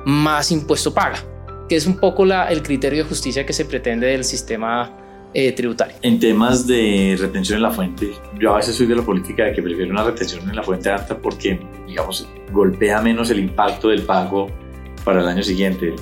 más 0.04 0.50
impuesto 0.50 0.92
paga, 0.92 1.18
que 1.68 1.76
es 1.76 1.87
un 1.87 1.97
poco 1.97 2.25
la, 2.25 2.49
el 2.49 2.62
criterio 2.62 3.02
de 3.02 3.09
justicia 3.09 3.47
que 3.47 3.52
se 3.52 3.64
pretende 3.64 4.06
del 4.09 4.25
sistema 4.25 4.99
eh, 5.33 5.52
tributario. 5.52 5.97
En 6.02 6.21
temas 6.21 6.66
de 6.66 7.16
retención 7.18 7.56
en 7.56 7.62
la 7.62 7.71
fuente, 7.71 8.12
yo 8.38 8.52
a 8.52 8.56
veces 8.59 8.76
soy 8.76 8.87
de 8.87 8.97
la 8.97 9.02
política 9.02 9.44
de 9.44 9.52
que 9.52 9.62
prefiero 9.62 9.90
una 9.90 10.04
retención 10.04 10.49
en 10.49 10.54
la 10.54 10.62
fuente 10.62 10.90
alta 10.90 11.18
porque, 11.18 11.59
digamos, 11.87 12.28
golpea 12.52 13.00
menos 13.00 13.30
el 13.30 13.40
impacto 13.40 13.88
del 13.88 14.02
pago 14.02 14.49
para 15.04 15.21
el 15.21 15.26
año 15.26 15.42
siguiente. 15.42 15.94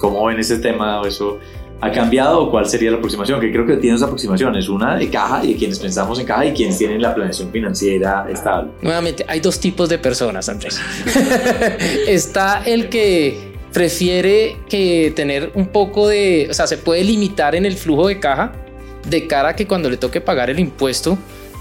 ¿Cómo 0.00 0.24
ven 0.24 0.38
ese 0.38 0.58
tema? 0.58 1.02
¿Eso 1.06 1.38
ha 1.80 1.90
cambiado 1.92 2.42
o 2.42 2.50
cuál 2.50 2.66
sería 2.66 2.90
la 2.90 2.98
aproximación? 2.98 3.40
Que 3.40 3.50
creo 3.50 3.66
que 3.66 3.76
tiene 3.76 3.94
dos 3.94 4.02
aproximaciones, 4.02 4.68
una 4.68 4.96
de 4.96 5.08
caja 5.08 5.44
y 5.44 5.52
de 5.52 5.56
quienes 5.56 5.78
pensamos 5.78 6.18
en 6.18 6.26
caja 6.26 6.46
y 6.46 6.52
quienes 6.52 6.78
tienen 6.78 7.00
la 7.00 7.14
planeación 7.14 7.50
financiera 7.50 8.26
estable. 8.30 8.70
Nuevamente, 8.82 9.24
hay 9.26 9.40
dos 9.40 9.58
tipos 9.58 9.88
de 9.88 9.98
personas, 9.98 10.48
Andrés. 10.48 10.80
Está 12.06 12.62
el 12.64 12.88
que 12.88 13.50
prefiere 13.72 14.56
que 14.68 15.12
tener 15.14 15.52
un 15.54 15.68
poco 15.68 16.08
de, 16.08 16.48
o 16.50 16.54
sea, 16.54 16.66
se 16.66 16.76
puede 16.76 17.04
limitar 17.04 17.54
en 17.54 17.64
el 17.64 17.76
flujo 17.76 18.08
de 18.08 18.18
caja 18.18 18.52
de 19.08 19.26
cara 19.26 19.50
a 19.50 19.56
que 19.56 19.66
cuando 19.66 19.88
le 19.88 19.96
toque 19.96 20.20
pagar 20.20 20.50
el 20.50 20.58
impuesto, 20.58 21.16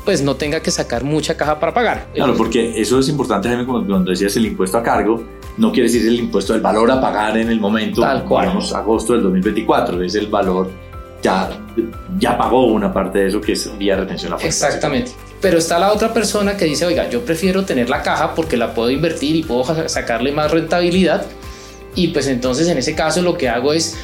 pues 0.06 0.22
no 0.22 0.36
tenga 0.36 0.60
que 0.60 0.72
sacar 0.72 1.04
mucha 1.04 1.36
caja 1.38 1.60
para 1.60 1.74
pagar. 1.74 2.08
Claro, 2.14 2.36
porque 2.36 2.80
eso 2.80 3.00
es 3.00 3.10
importante, 3.10 3.48
Jaime, 3.48 3.66
cuando 3.66 4.12
decías 4.12 4.36
el 4.38 4.46
impuesto 4.46 4.78
a 4.78 4.84
cargo, 4.84 5.24
no 5.60 5.72
quiere 5.74 5.89
decir 5.89 6.08
el 6.08 6.16
impuesto 6.16 6.54
del 6.54 6.62
valor 6.62 6.89
a 6.89 7.01
pagar 7.01 7.38
en 7.38 7.50
el 7.50 7.60
momento, 7.60 8.01
Tal 8.01 8.24
cual. 8.24 8.46
digamos, 8.46 8.74
agosto 8.74 9.13
del 9.13 9.24
2024, 9.24 10.01
es 10.01 10.16
el 10.16 10.28
valor, 10.28 10.72
ya, 11.22 11.50
ya 12.18 12.38
pagó 12.38 12.68
una 12.68 12.94
parte 12.94 13.20
de 13.20 13.28
eso 13.28 13.42
que 13.42 13.51
es 13.51 13.78
vía 13.78 13.98
retención 13.98 14.34
a. 14.34 14.38
Exactamente. 14.38 15.12
Pero 15.42 15.58
está 15.58 15.78
la 15.78 15.92
otra 15.92 16.13
persona 16.13 16.56
que 16.56 16.66
dice, 16.66 16.86
oiga, 16.86 17.10
yo 17.10 17.25
prefiero 17.25 17.66
tener 17.66 17.89
la 17.89 18.01
caja 18.01 18.34
porque 18.36 18.56
la 18.56 18.74
puedo 18.74 18.89
invertir 18.89 19.36
y 19.36 19.44
puedo 19.44 19.66
sacarle 19.89 20.32
más 20.32 20.50
rentabilidad. 20.51 21.25
Y 21.94 22.10
pues 22.10 22.28
entonces 22.28 22.68
en 22.70 22.78
ese 22.78 22.96
caso 22.96 23.22
lo 23.22 23.38
que 23.38 23.50
hago 23.50 23.74
es 23.74 23.98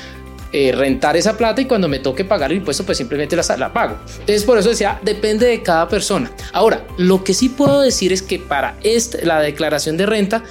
eh, 0.51 0.73
rentar 0.73 1.15
esa 1.15 1.37
plata 1.37 1.61
y 1.61 1.65
cuando 1.65 1.87
me 1.87 1.99
toque 1.99 2.25
pagar 2.25 2.51
el 2.51 2.57
impuesto 2.57 2.85
pues 2.85 2.97
simplemente 2.97 3.35
la, 3.35 3.43
la 3.57 3.71
pago. 3.71 3.97
Entonces 4.19 4.43
por 4.43 4.57
eso 4.57 4.69
decía, 4.69 4.99
depende 5.03 5.45
de 5.45 5.61
cada 5.61 5.87
persona. 5.87 6.31
Ahora, 6.51 6.85
lo 6.97 7.23
que 7.23 7.33
sí 7.33 7.47
puedo 7.49 7.81
decir 7.81 8.11
es 8.11 8.21
que 8.21 8.39
para 8.39 8.77
este, 8.83 9.25
la 9.25 9.39
declaración 9.39 9.97
de 9.97 10.05
renta 10.05 10.43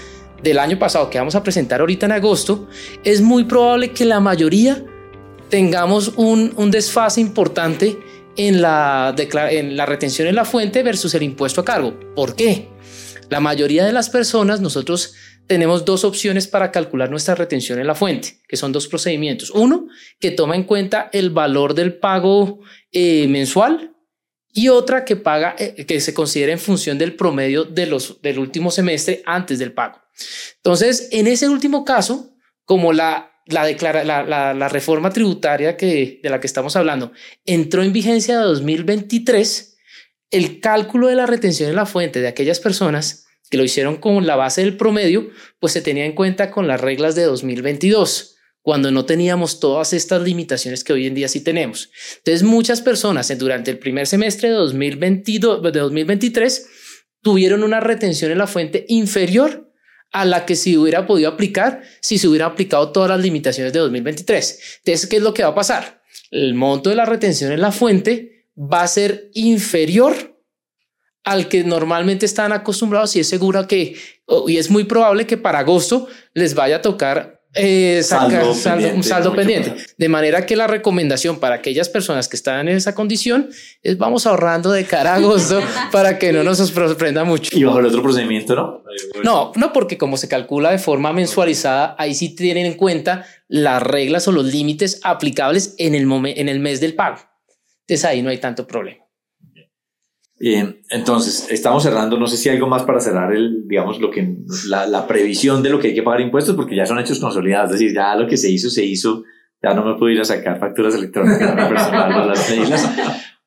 del 0.45 0.59
año 0.59 0.79
pasado 0.79 1.09
que 1.09 1.19
vamos 1.19 1.35
a 1.35 1.43
presentar 1.43 1.81
ahorita 1.81 2.07
en 2.07 2.13
agosto, 2.13 2.69
es 3.03 3.23
muy 3.23 3.45
probable 3.45 3.93
que 3.93 4.05
la 4.05 4.21
mayoría 4.21 4.85
tengamos 5.49 6.13
un, 6.17 6.53
un 6.57 6.71
desfase 6.71 7.21
importante 7.21 7.99
en 8.37 8.61
la, 8.61 9.15
en 9.51 9.77
la 9.77 9.87
retención 9.87 10.29
en 10.29 10.35
la 10.35 10.45
fuente 10.45 10.83
versus 10.83 11.15
el 11.15 11.23
impuesto 11.23 11.63
a 11.63 11.65
cargo. 11.65 11.99
¿Por 12.15 12.37
qué? 12.37 12.69
La 13.31 13.41
mayoría 13.41 13.87
de 13.87 13.93
las 13.93 14.11
personas, 14.11 14.61
nosotros 14.61 15.15
tenemos 15.47 15.87
dos 15.87 16.05
opciones 16.05 16.47
para 16.47 16.71
calcular 16.71 17.11
nuestra 17.11 17.35
retención 17.35 17.79
en 17.79 17.87
la 17.87 17.95
fuente, 17.95 18.41
que 18.47 18.57
son 18.57 18.71
dos 18.71 18.87
procedimientos. 18.87 19.51
Uno, 19.51 19.87
que 20.21 20.31
toma 20.31 20.57
en 20.57 20.65
cuenta 20.65 21.09
el 21.13 21.31
valor 21.31 21.75
del 21.75 21.95
pago 21.95 22.61
eh, 22.93 23.27
mensual 23.29 23.95
y 24.53 24.69
otra 24.69 25.07
que 25.07 25.17
paga, 25.17 25.57
eh, 25.59 25.87
que 25.87 26.01
se 26.01 26.13
considera 26.13 26.53
en 26.53 26.59
función 26.59 26.99
del 26.99 27.15
promedio 27.15 27.65
de 27.65 27.87
los, 27.87 28.21
del 28.21 28.39
último 28.39 28.71
semestre 28.71 29.23
antes 29.25 29.59
del 29.59 29.73
pago. 29.73 30.04
Entonces, 30.57 31.09
en 31.13 31.27
ese 31.27 31.49
último 31.49 31.85
caso, 31.85 32.37
como 32.65 32.93
la, 32.93 33.35
la, 33.47 34.69
reforma 34.69 35.11
tributaria 35.11 35.77
que, 35.77 36.21
de 36.23 36.31
la 36.31 36.41
que 36.41 36.47
estamos 36.47 36.77
hablando 36.77 37.13
entró 37.45 37.83
en 37.83 37.93
vigencia 37.93 38.39
de 38.39 38.45
2023, 38.45 39.77
el 40.31 40.61
cálculo 40.61 41.09
de 41.09 41.15
la 41.15 41.27
retención 41.27 41.71
en 41.71 41.77
la 41.77 41.87
fuente 41.87 42.21
de 42.21 42.29
aquellas 42.29 42.61
personas 42.61 43.27
que 43.51 43.57
lo 43.57 43.65
hicieron 43.65 43.97
con 43.97 44.27
la 44.27 44.37
base 44.37 44.63
del 44.63 44.77
promedio, 44.77 45.31
pues 45.61 45.73
se 45.73 45.83
tenía 45.83 46.07
en 46.07 46.15
cuenta 46.15 46.51
con 46.51 46.67
las 46.67 46.81
reglas 46.81 47.15
de 47.15 47.25
2022 47.25 48.35
cuando 48.63 48.91
no 48.91 49.05
teníamos 49.05 49.61
todas 49.61 49.93
estas 49.93 50.23
limitaciones 50.23 50.85
que 50.85 50.95
hoy 50.95 51.07
en 51.07 51.15
día 51.15 51.29
sí 51.29 51.41
tenemos. 51.43 51.91
Entonces, 52.17 52.43
muchas 52.43 52.81
personas 52.81 53.31
durante 53.39 53.71
el 53.71 53.79
primer 53.79 54.07
semestre 54.07 54.49
de, 54.49 54.55
2022, 54.55 55.63
de 55.63 55.81
2023 55.81 56.67
tuvieron 57.21 57.63
una 57.63 57.81
retención 57.81 58.33
en 58.33 58.39
la 58.39 58.47
fuente 58.47 58.87
inferior 58.89 59.71
a 60.15 60.25
la 60.25 60.47
que 60.47 60.55
se 60.55 60.79
hubiera 60.79 61.09
podido 61.09 61.29
aplicar 61.29 61.83
si 62.01 62.19
se 62.19 62.29
hubieran 62.29 62.53
aplicado 62.53 62.93
todas 62.93 63.11
las 63.11 63.21
limitaciones 63.21 63.73
de 63.73 63.81
2023. 63.81 64.79
Entonces, 64.79 65.09
¿qué 65.09 65.17
es 65.17 65.23
lo 65.23 65.35
que 65.35 65.43
va 65.43 65.49
a 65.49 65.55
pasar? 65.57 66.03
El 66.31 66.55
monto 66.55 66.89
de 66.89 66.97
la 66.97 67.05
retención 67.05 67.51
en 67.51 67.61
la 67.61 67.73
fuente 67.73 68.47
va 68.57 68.83
a 68.83 68.87
ser 68.89 69.31
inferior 69.35 70.41
al 71.25 71.49
que 71.49 71.65
normalmente 71.65 72.27
están 72.27 72.53
acostumbrados 72.53 73.17
y 73.17 73.21
es 73.21 73.29
seguro 73.29 73.67
que, 73.67 73.97
y 74.47 74.57
es 74.57 74.71
muy 74.71 74.85
probable 74.85 75.27
que 75.27 75.37
para 75.37 75.59
agosto 75.59 76.07
les 76.33 76.55
vaya 76.55 76.77
a 76.77 76.83
tocar 76.83 77.43
eh, 77.55 78.03
sacar 78.03 78.55
saldo, 78.55 78.95
un 78.95 79.03
saldo 79.03 79.35
pendiente. 79.35 79.75
De 79.97 80.09
manera 80.09 80.45
que 80.45 80.57
la 80.57 80.67
recomendación 80.67 81.39
para 81.39 81.57
aquellas 81.57 81.89
personas 81.89 82.29
que 82.29 82.37
están 82.37 82.69
en 82.69 82.77
esa 82.77 82.95
condición 82.95 83.51
es 83.83 83.97
vamos 83.97 84.27
ahorrando 84.27 84.73
de 84.73 84.85
cara 84.85 85.13
a 85.13 85.17
agosto 85.17 85.61
para 85.93 86.19
que 86.19 86.33
no 86.33 86.43
nos 86.43 86.59
sorprenda 86.59 87.25
mucho. 87.25 87.57
Y 87.57 87.65
bajo 87.65 87.79
el 87.79 87.87
otro 87.87 88.03
procedimiento, 88.03 88.55
¿no? 88.55 88.83
No, 89.23 89.53
no, 89.57 89.73
porque 89.73 89.99
como 89.99 90.17
se 90.17 90.29
calcula 90.29 90.71
de 90.71 90.79
forma 90.79 91.13
mensualizada, 91.13 91.95
ahí 91.99 92.15
sí 92.15 92.35
tienen 92.35 92.67
en 92.67 92.75
cuenta 92.75 93.25
las 93.49 93.83
reglas 93.83 94.27
o 94.29 94.33
los 94.33 94.47
límites 94.47 95.01
aplicables 95.05 95.75
en 95.79 95.95
el, 95.95 96.09
en 96.37 96.49
el 96.49 96.61
mes 96.61 96.81
del 96.81 96.95
pago. 96.95 97.19
Entonces 97.87 98.05
ahí 98.05 98.23
no 98.23 98.31
hay 98.31 98.39
tanto 98.39 98.67
problema. 98.67 99.04
Entonces 100.91 101.49
estamos 101.51 101.83
cerrando, 101.83 102.19
no 102.19 102.27
sé 102.27 102.37
si 102.37 102.49
hay 102.49 102.57
algo 102.57 102.69
más 102.69 102.83
para 102.83 103.01
cerrar 103.01 103.35
el, 103.35 103.67
digamos, 103.67 104.01
lo 104.01 104.11
que, 104.11 104.37
la, 104.69 104.87
la, 104.87 105.07
previsión 105.07 105.63
de 105.63 105.71
lo 105.71 105.79
que 105.79 105.89
hay 105.89 105.95
que 105.95 106.03
pagar 106.03 106.21
impuestos, 106.21 106.55
porque 106.55 106.77
ya 106.77 106.85
son 106.85 106.99
hechos 106.99 107.19
consolidados, 107.19 107.73
es 107.73 107.79
decir, 107.79 107.95
ya 107.95 108.15
lo 108.15 108.27
que 108.27 108.37
se 108.37 108.51
hizo, 108.51 108.69
se 108.69 108.85
hizo, 108.85 109.25
ya 109.63 109.73
no 109.73 109.85
me 109.85 109.95
puedo 109.95 110.13
ir 110.13 110.21
a 110.21 110.25
sacar 110.25 110.59
facturas 110.59 110.95
electrónicas 110.95 111.51
personal 111.69 112.13
a 112.13 112.27
las 112.27 112.51
islas, 112.51 112.91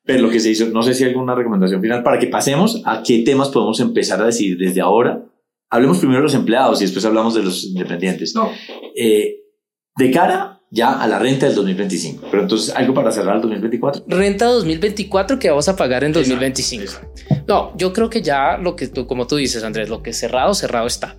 pero 0.02 0.22
lo 0.22 0.30
que 0.30 0.40
se 0.40 0.50
hizo, 0.50 0.66
no 0.70 0.82
sé 0.82 0.94
si 0.94 1.04
hay 1.04 1.10
alguna 1.10 1.34
recomendación 1.34 1.80
final 1.80 2.02
para 2.02 2.18
que 2.18 2.26
pasemos 2.26 2.82
a 2.84 3.02
qué 3.02 3.18
temas 3.20 3.50
podemos 3.50 3.78
empezar 3.78 4.20
a 4.20 4.26
decir 4.26 4.58
desde 4.58 4.80
ahora. 4.80 5.22
Hablemos 5.70 5.98
primero 5.98 6.20
de 6.20 6.24
los 6.24 6.34
empleados 6.34 6.80
y 6.80 6.84
después 6.84 7.04
hablamos 7.04 7.34
de 7.34 7.42
los 7.42 7.62
independientes. 7.64 8.34
No. 8.34 8.50
Eh, 8.96 9.42
de 9.96 10.10
cara 10.10 10.57
ya 10.70 10.92
a 10.92 11.06
la 11.06 11.18
renta 11.18 11.46
del 11.46 11.54
2025. 11.54 12.28
Pero 12.30 12.42
entonces, 12.42 12.74
¿algo 12.74 12.94
para 12.94 13.10
cerrar 13.10 13.36
el 13.36 13.42
2024? 13.42 14.04
Renta 14.06 14.46
2024 14.46 15.38
que 15.38 15.48
vamos 15.48 15.68
a 15.68 15.76
pagar 15.76 16.04
en 16.04 16.12
2025. 16.12 16.92
No, 17.46 17.76
yo 17.76 17.92
creo 17.92 18.10
que 18.10 18.22
ya 18.22 18.58
lo 18.58 18.76
que 18.76 18.88
tú, 18.88 19.06
como 19.06 19.26
tú 19.26 19.36
dices, 19.36 19.64
Andrés, 19.64 19.88
lo 19.88 20.02
que 20.02 20.10
es 20.10 20.18
cerrado, 20.18 20.54
cerrado 20.54 20.86
está. 20.86 21.16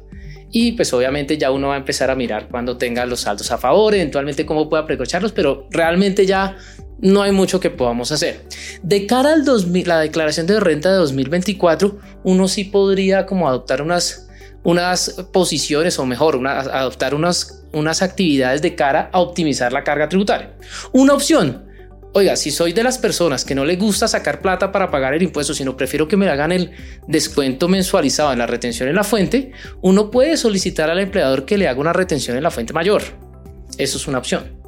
Y 0.51 0.73
pues 0.73 0.91
obviamente 0.93 1.37
ya 1.37 1.51
uno 1.51 1.69
va 1.69 1.75
a 1.75 1.77
empezar 1.77 2.09
a 2.09 2.15
mirar 2.15 2.47
cuando 2.49 2.77
tenga 2.77 3.05
los 3.05 3.21
saldos 3.21 3.51
a 3.51 3.57
favor, 3.57 3.93
eventualmente 3.93 4.45
cómo 4.45 4.67
pueda 4.67 4.83
aprovecharlos, 4.83 5.31
pero 5.31 5.67
realmente 5.69 6.25
ya 6.25 6.57
no 6.99 7.21
hay 7.21 7.31
mucho 7.31 7.59
que 7.59 7.69
podamos 7.69 8.11
hacer. 8.11 8.45
De 8.81 9.05
cara 9.05 9.33
al 9.33 9.45
2000, 9.45 9.87
la 9.87 9.99
declaración 9.99 10.47
de 10.47 10.59
renta 10.59 10.91
de 10.91 10.97
2024, 10.97 11.99
uno 12.23 12.47
sí 12.47 12.63
podría 12.63 13.25
como 13.27 13.47
adoptar 13.47 13.81
unas 13.81 14.29
unas 14.63 15.11
posiciones 15.31 15.99
o 15.99 16.05
mejor, 16.05 16.45
adoptar 16.45 17.15
unas, 17.15 17.58
unas 17.73 18.01
actividades 18.01 18.61
de 18.61 18.75
cara 18.75 19.09
a 19.13 19.19
optimizar 19.19 19.73
la 19.73 19.83
carga 19.83 20.09
tributaria. 20.09 20.53
Una 20.91 21.13
opción, 21.13 21.65
oiga, 22.13 22.35
si 22.35 22.51
soy 22.51 22.73
de 22.73 22.83
las 22.83 22.97
personas 22.97 23.45
que 23.45 23.55
no 23.55 23.65
le 23.65 23.75
gusta 23.75 24.07
sacar 24.07 24.41
plata 24.41 24.71
para 24.71 24.89
pagar 24.89 25.13
el 25.13 25.23
impuesto, 25.23 25.53
sino 25.53 25.77
prefiero 25.77 26.07
que 26.07 26.17
me 26.17 26.29
hagan 26.29 26.51
el 26.51 26.71
descuento 27.07 27.67
mensualizado 27.67 28.33
en 28.33 28.39
la 28.39 28.47
retención 28.47 28.89
en 28.89 28.95
la 28.95 29.03
fuente, 29.03 29.51
uno 29.81 30.09
puede 30.11 30.37
solicitar 30.37 30.89
al 30.89 30.99
empleador 30.99 31.45
que 31.45 31.57
le 31.57 31.67
haga 31.67 31.79
una 31.79 31.93
retención 31.93 32.37
en 32.37 32.43
la 32.43 32.51
fuente 32.51 32.73
mayor. 32.73 33.03
Eso 33.77 33.97
es 33.97 34.07
una 34.07 34.17
opción. 34.17 34.59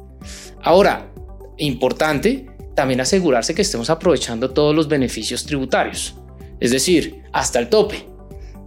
Ahora, 0.62 1.12
importante, 1.58 2.46
también 2.74 3.00
asegurarse 3.00 3.54
que 3.54 3.62
estemos 3.62 3.90
aprovechando 3.90 4.50
todos 4.50 4.74
los 4.74 4.88
beneficios 4.88 5.44
tributarios, 5.44 6.14
es 6.60 6.70
decir, 6.70 7.22
hasta 7.32 7.58
el 7.58 7.68
tope 7.68 8.11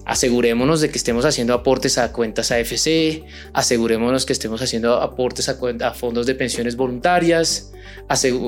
asegurémonos 0.06 0.82
de 0.82 0.90
que 0.90 0.98
estemos 0.98 1.26
haciendo 1.26 1.54
aportes 1.54 1.98
a 1.98 2.12
cuentas 2.12 2.52
AFC, 2.52 3.24
asegurémonos 3.54 4.26
que 4.26 4.34
estemos 4.34 4.62
haciendo 4.62 5.02
aportes 5.02 5.50
a, 5.50 5.58
a 5.82 5.94
fondos 5.94 6.26
de 6.26 6.36
pensiones 6.36 6.76
voluntarias, 6.76 7.72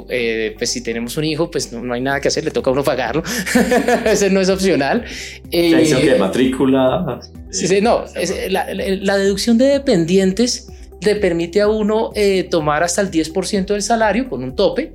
eh, 0.09 0.55
pues 0.57 0.69
si 0.69 0.81
tenemos 0.81 1.17
un 1.17 1.23
hijo, 1.23 1.49
pues 1.49 1.73
no, 1.73 1.93
hay 1.93 2.01
nada 2.01 2.21
que 2.21 2.27
hacer, 2.27 2.43
le 2.45 2.51
toca 2.51 2.69
a 2.69 2.73
uno 2.73 2.83
pagarlo, 2.83 3.23
ese 4.05 4.29
no 4.29 4.39
es 4.39 4.49
opcional. 4.49 5.03
Eh, 5.51 6.15
matrícula. 6.19 7.19
Sí, 7.49 7.67
sí, 7.67 7.81
no, 7.81 8.05
la, 8.49 9.17
deducción 9.17 9.57
de 9.57 9.65
dependientes 9.65 10.71
le 11.01 11.15
permite 11.15 11.61
a 11.61 11.67
uno 11.67 12.11
eh, 12.13 12.47
tomar 12.49 12.83
hasta 12.83 13.01
el 13.01 13.09
10% 13.09 13.65
del 13.65 13.81
salario 13.81 14.29
con 14.29 14.43
un 14.43 14.55
tope 14.55 14.93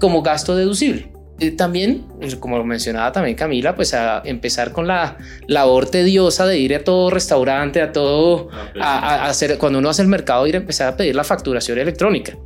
como 0.00 0.22
gasto 0.22 0.56
deducible. 0.56 1.17
Eh, 1.40 1.52
también, 1.52 2.04
pues, 2.20 2.36
como 2.36 2.62
mencionaba 2.64 3.12
también 3.12 3.36
Camila, 3.36 3.76
pues 3.76 3.94
a 3.94 4.22
empezar 4.24 4.72
con 4.72 4.86
la 4.88 5.18
labor 5.46 5.88
tediosa 5.88 6.46
de 6.46 6.58
ir 6.58 6.74
a 6.74 6.82
todo 6.82 7.10
restaurante, 7.10 7.80
a 7.80 7.92
todo, 7.92 8.48
ah, 8.52 8.70
pues 8.72 8.84
a, 8.84 9.26
hacer, 9.26 9.56
cuando 9.58 9.78
uno 9.78 9.88
hace 9.88 10.02
el 10.02 10.08
mercado, 10.08 10.46
ir 10.46 10.56
a 10.56 10.58
empezar 10.58 10.88
a 10.88 10.96
pedir 10.96 11.14
la 11.14 11.24
facturación 11.24 11.78
electrónica. 11.78 12.36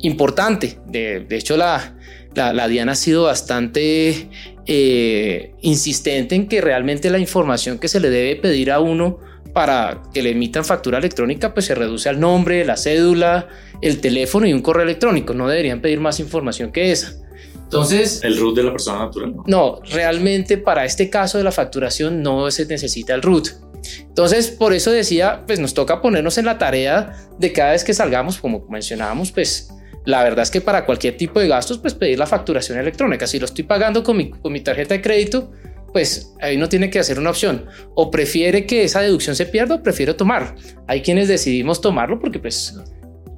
Importante, 0.00 0.78
de, 0.86 1.20
de 1.20 1.36
hecho 1.36 1.56
la, 1.56 1.94
la, 2.34 2.52
la, 2.52 2.66
Diana 2.66 2.92
ha 2.92 2.96
sido 2.96 3.24
bastante 3.24 4.28
eh, 4.66 5.54
insistente 5.60 6.34
en 6.34 6.48
que 6.48 6.60
realmente 6.60 7.08
la 7.10 7.18
información 7.18 7.78
que 7.78 7.88
se 7.88 8.00
le 8.00 8.10
debe 8.10 8.36
pedir 8.36 8.72
a 8.72 8.80
uno 8.80 9.18
para 9.52 10.02
que 10.12 10.22
le 10.22 10.30
emitan 10.30 10.64
factura 10.64 10.98
electrónica, 10.98 11.54
pues 11.54 11.66
se 11.66 11.74
reduce 11.74 12.08
al 12.08 12.20
nombre, 12.20 12.64
la 12.64 12.76
cédula, 12.76 13.48
el 13.80 14.00
teléfono 14.00 14.46
y 14.46 14.52
un 14.52 14.62
correo 14.62 14.84
electrónico. 14.84 15.34
No 15.34 15.48
deberían 15.48 15.80
pedir 15.80 16.00
más 16.00 16.20
información 16.20 16.72
que 16.72 16.92
esa. 16.92 17.14
Entonces... 17.70 18.20
El 18.24 18.36
root 18.36 18.56
de 18.56 18.64
la 18.64 18.72
persona 18.72 18.98
natural. 18.98 19.34
No. 19.46 19.78
realmente 19.92 20.58
para 20.58 20.84
este 20.84 21.08
caso 21.08 21.38
de 21.38 21.44
la 21.44 21.52
facturación 21.52 22.20
no 22.20 22.50
se 22.50 22.66
necesita 22.66 23.14
el 23.14 23.22
root. 23.22 23.48
Entonces, 24.00 24.50
por 24.50 24.72
eso 24.72 24.90
decía, 24.90 25.44
pues 25.46 25.60
nos 25.60 25.72
toca 25.72 26.02
ponernos 26.02 26.36
en 26.36 26.46
la 26.46 26.58
tarea 26.58 27.14
de 27.38 27.52
cada 27.52 27.70
vez 27.70 27.84
que 27.84 27.94
salgamos, 27.94 28.38
como 28.38 28.66
mencionábamos, 28.68 29.30
pues 29.30 29.70
la 30.04 30.24
verdad 30.24 30.42
es 30.42 30.50
que 30.50 30.60
para 30.60 30.84
cualquier 30.84 31.16
tipo 31.16 31.38
de 31.38 31.46
gastos, 31.46 31.78
pues 31.78 31.94
pedir 31.94 32.18
la 32.18 32.26
facturación 32.26 32.76
electrónica. 32.76 33.28
Si 33.28 33.38
lo 33.38 33.44
estoy 33.44 33.62
pagando 33.62 34.02
con 34.02 34.16
mi, 34.16 34.30
con 34.30 34.52
mi 34.52 34.60
tarjeta 34.60 34.94
de 34.94 35.00
crédito, 35.00 35.52
pues 35.92 36.34
ahí 36.40 36.56
no 36.56 36.68
tiene 36.68 36.90
que 36.90 36.98
hacer 36.98 37.20
una 37.20 37.30
opción. 37.30 37.66
O 37.94 38.10
prefiere 38.10 38.66
que 38.66 38.82
esa 38.82 39.00
deducción 39.00 39.36
se 39.36 39.46
pierda 39.46 39.76
o 39.76 39.82
prefiero 39.82 40.16
tomar. 40.16 40.56
Hay 40.88 41.02
quienes 41.02 41.28
decidimos 41.28 41.80
tomarlo 41.80 42.18
porque 42.18 42.40
pues 42.40 42.76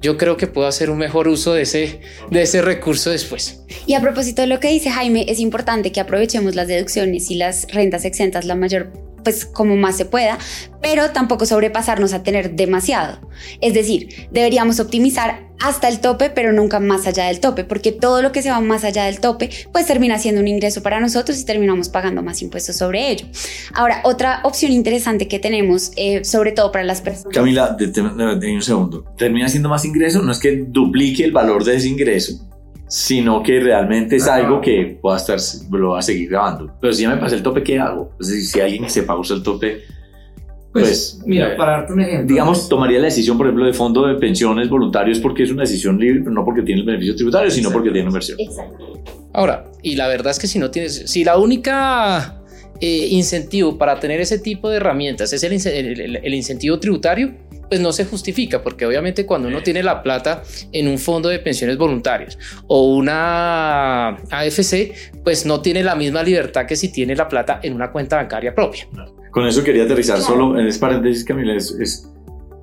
yo 0.03 0.17
creo 0.17 0.35
que 0.35 0.47
puedo 0.47 0.67
hacer 0.67 0.89
un 0.89 0.97
mejor 0.97 1.29
uso 1.29 1.53
de 1.53 1.61
ese, 1.61 2.01
de 2.29 2.41
ese 2.41 2.61
recurso 2.61 3.09
después. 3.09 3.63
Y 3.87 3.93
a 3.93 4.01
propósito 4.01 4.41
de 4.41 4.47
lo 4.47 4.59
que 4.59 4.67
dice 4.67 4.91
Jaime, 4.91 5.25
es 5.29 5.39
importante 5.39 5.93
que 5.93 6.01
aprovechemos 6.01 6.55
las 6.55 6.67
deducciones 6.67 7.31
y 7.31 7.35
las 7.35 7.65
rentas 7.71 8.03
exentas 8.03 8.43
la 8.43 8.55
mayor 8.55 8.91
pues 9.23 9.45
como 9.45 9.75
más 9.75 9.97
se 9.97 10.05
pueda, 10.05 10.37
pero 10.81 11.11
tampoco 11.11 11.45
sobrepasarnos 11.45 12.13
a 12.13 12.23
tener 12.23 12.55
demasiado. 12.55 13.19
Es 13.61 13.73
decir, 13.73 14.27
deberíamos 14.31 14.79
optimizar 14.79 15.47
hasta 15.59 15.87
el 15.87 15.99
tope, 16.01 16.29
pero 16.29 16.51
nunca 16.51 16.79
más 16.79 17.07
allá 17.07 17.25
del 17.25 17.39
tope, 17.39 17.63
porque 17.63 17.93
todo 17.93 18.21
lo 18.21 18.31
que 18.33 18.41
se 18.41 18.49
va 18.49 18.59
más 18.59 18.83
allá 18.83 19.05
del 19.05 19.19
tope, 19.19 19.49
pues 19.71 19.85
termina 19.85 20.19
siendo 20.19 20.41
un 20.41 20.47
ingreso 20.47 20.83
para 20.83 20.99
nosotros 20.99 21.39
y 21.39 21.45
terminamos 21.45 21.87
pagando 21.89 22.21
más 22.21 22.41
impuestos 22.41 22.75
sobre 22.75 23.09
ello. 23.11 23.25
Ahora, 23.73 24.01
otra 24.03 24.41
opción 24.43 24.73
interesante 24.73 25.27
que 25.27 25.39
tenemos, 25.39 25.91
eh, 25.95 26.25
sobre 26.25 26.51
todo 26.51 26.71
para 26.71 26.83
las 26.83 27.01
personas... 27.01 27.33
Camila, 27.33 27.77
de, 27.77 28.53
un 28.53 28.61
segundo, 28.61 29.05
termina 29.17 29.47
siendo 29.47 29.69
más 29.69 29.85
ingreso, 29.85 30.21
no 30.21 30.33
es 30.33 30.39
que 30.39 30.65
duplique 30.67 31.23
el 31.23 31.31
valor 31.31 31.63
de 31.63 31.77
ese 31.77 31.87
ingreso, 31.87 32.39
sino 32.87 33.41
que 33.41 33.59
realmente 33.59 34.17
es 34.17 34.27
algo 34.27 34.61
que 34.61 34.97
pueda 35.01 35.17
estar, 35.17 35.39
lo 35.71 35.91
va 35.91 35.99
a 35.99 36.01
seguir 36.01 36.29
grabando. 36.29 36.71
Pero 36.79 36.93
si 36.93 37.03
ya 37.03 37.09
me 37.09 37.17
pasé 37.17 37.35
el 37.35 37.43
tope, 37.43 37.63
¿qué 37.63 37.79
hago? 37.79 38.11
Es 38.19 38.27
decir, 38.27 38.45
si 38.45 38.59
alguien 38.61 38.89
se 38.89 39.03
pagó 39.03 39.23
el 39.29 39.41
tope, 39.41 39.81
pues, 40.73 41.17
pues, 41.17 41.27
mira, 41.27 41.55
para 41.55 41.73
darte 41.73 41.93
un 41.93 42.01
ejemplo. 42.01 42.27
Digamos, 42.27 42.67
tomaría 42.67 42.97
la 42.97 43.05
decisión, 43.05 43.37
por 43.37 43.45
ejemplo, 43.45 43.65
de 43.65 43.73
fondo 43.73 44.07
de 44.07 44.15
pensiones 44.15 44.67
voluntarios 44.69 45.19
porque 45.19 45.43
es 45.43 45.51
una 45.51 45.61
decisión 45.61 45.99
libre, 45.99 46.21
pero 46.21 46.31
no 46.31 46.43
porque 46.43 46.63
tiene 46.63 46.81
el 46.81 46.87
beneficio 46.87 47.15
tributario, 47.15 47.51
sino 47.51 47.71
porque 47.71 47.91
tiene 47.91 48.07
inversión. 48.07 48.39
Exacto. 48.39 48.99
Ahora, 49.33 49.65
y 49.83 49.95
la 49.95 50.07
verdad 50.07 50.31
es 50.31 50.39
que 50.39 50.47
si 50.47 50.57
no 50.57 50.71
tienes, 50.71 51.03
si 51.05 51.23
la 51.23 51.37
única 51.37 52.41
eh, 52.79 53.07
incentivo 53.11 53.77
para 53.77 53.99
tener 53.99 54.19
ese 54.19 54.39
tipo 54.39 54.67
de 54.67 54.77
herramientas 54.77 55.31
es 55.31 55.43
el, 55.43 56.17
el 56.23 56.33
incentivo 56.33 56.79
tributario, 56.79 57.35
pues 57.73 57.81
no 57.81 57.91
se 57.91 58.05
justifica, 58.05 58.61
porque 58.61 58.85
obviamente 58.85 59.25
cuando 59.25 59.47
uno 59.47 59.63
tiene 59.63 59.81
la 59.81 60.03
plata 60.03 60.43
en 60.71 60.87
un 60.87 60.99
fondo 60.99 61.27
de 61.27 61.39
pensiones 61.39 61.75
voluntarias 61.75 62.37
o 62.67 62.93
una 62.93 64.09
AFC, 64.29 64.93
pues 65.23 65.47
no 65.47 65.59
tiene 65.59 65.83
la 65.83 65.95
misma 65.95 66.21
libertad 66.21 66.67
que 66.67 66.75
si 66.75 66.91
tiene 66.91 67.15
la 67.15 67.27
plata 67.27 67.61
en 67.63 67.73
una 67.73 67.91
cuenta 67.91 68.17
bancaria 68.17 68.53
propia. 68.53 68.87
Con 69.31 69.47
eso 69.47 69.63
quería 69.63 69.85
aterrizar 69.85 70.21
solo 70.21 70.59
en 70.59 70.67
ese 70.67 70.77
paréntesis, 70.77 71.25
Camila, 71.25 71.55
es, 71.55 71.71
es 71.71 72.07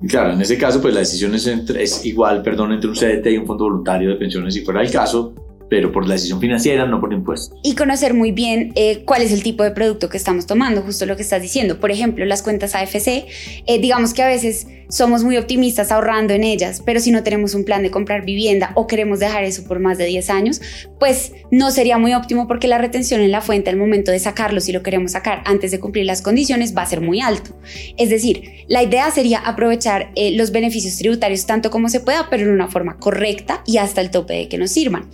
Claro, 0.07 0.31
en 0.31 0.39
ese 0.39 0.57
caso, 0.57 0.81
pues 0.81 0.93
la 0.93 1.01
decisión 1.01 1.35
es, 1.35 1.45
es, 1.45 2.05
igual, 2.05 2.41
perdón, 2.41 2.71
entre 2.71 2.89
un 2.89 2.95
CDT 2.95 3.27
y 3.33 3.37
un 3.37 3.45
fondo 3.45 3.65
voluntario 3.65 4.11
de 4.11 4.15
pensiones, 4.15 4.53
si 4.53 4.61
fuera 4.61 4.81
el 4.81 4.89
caso, 4.89 5.35
pero 5.71 5.89
por 5.89 6.05
la 6.05 6.15
decisión 6.15 6.41
financiera, 6.41 6.85
no 6.85 6.99
por 6.99 7.13
impuestos. 7.13 7.57
Y 7.63 7.75
conocer 7.75 8.13
muy 8.13 8.33
bien 8.33 8.73
eh, 8.75 9.03
cuál 9.05 9.21
es 9.21 9.31
el 9.31 9.41
tipo 9.41 9.63
de 9.63 9.71
producto 9.71 10.09
que 10.09 10.17
estamos 10.17 10.45
tomando, 10.45 10.81
justo 10.81 11.05
lo 11.05 11.15
que 11.15 11.21
estás 11.21 11.41
diciendo. 11.41 11.79
Por 11.79 11.91
ejemplo, 11.91 12.25
las 12.25 12.41
cuentas 12.41 12.75
AFC, 12.75 13.07
eh, 13.07 13.79
digamos 13.79 14.13
que 14.13 14.21
a 14.21 14.27
veces 14.27 14.67
somos 14.89 15.23
muy 15.23 15.37
optimistas 15.37 15.93
ahorrando 15.93 16.33
en 16.33 16.43
ellas, 16.43 16.83
pero 16.85 16.99
si 16.99 17.11
no 17.11 17.23
tenemos 17.23 17.55
un 17.55 17.63
plan 17.63 17.83
de 17.83 17.89
comprar 17.89 18.25
vivienda 18.25 18.73
o 18.75 18.85
queremos 18.85 19.21
dejar 19.21 19.45
eso 19.45 19.63
por 19.63 19.79
más 19.79 19.97
de 19.97 20.07
10 20.07 20.29
años, 20.29 20.61
pues 20.99 21.31
no 21.51 21.71
sería 21.71 21.97
muy 21.97 22.13
óptimo 22.13 22.49
porque 22.49 22.67
la 22.67 22.77
retención 22.77 23.21
en 23.21 23.31
la 23.31 23.39
fuente 23.39 23.69
al 23.69 23.77
momento 23.77 24.11
de 24.11 24.19
sacarlo, 24.19 24.59
si 24.59 24.73
lo 24.73 24.83
queremos 24.83 25.13
sacar 25.13 25.41
antes 25.45 25.71
de 25.71 25.79
cumplir 25.79 26.05
las 26.05 26.21
condiciones, 26.21 26.75
va 26.75 26.81
a 26.81 26.87
ser 26.87 26.99
muy 26.99 27.21
alto. 27.21 27.55
Es 27.95 28.09
decir, 28.09 28.65
la 28.67 28.83
idea 28.83 29.09
sería 29.09 29.39
aprovechar 29.39 30.11
eh, 30.15 30.31
los 30.35 30.51
beneficios 30.51 30.97
tributarios 30.97 31.45
tanto 31.45 31.71
como 31.71 31.87
se 31.87 32.01
pueda, 32.01 32.27
pero 32.29 32.43
en 32.43 32.51
una 32.51 32.67
forma 32.67 32.97
correcta 32.97 33.63
y 33.65 33.77
hasta 33.77 34.01
el 34.01 34.11
tope 34.11 34.33
de 34.33 34.49
que 34.49 34.57
nos 34.57 34.71
sirvan. 34.71 35.09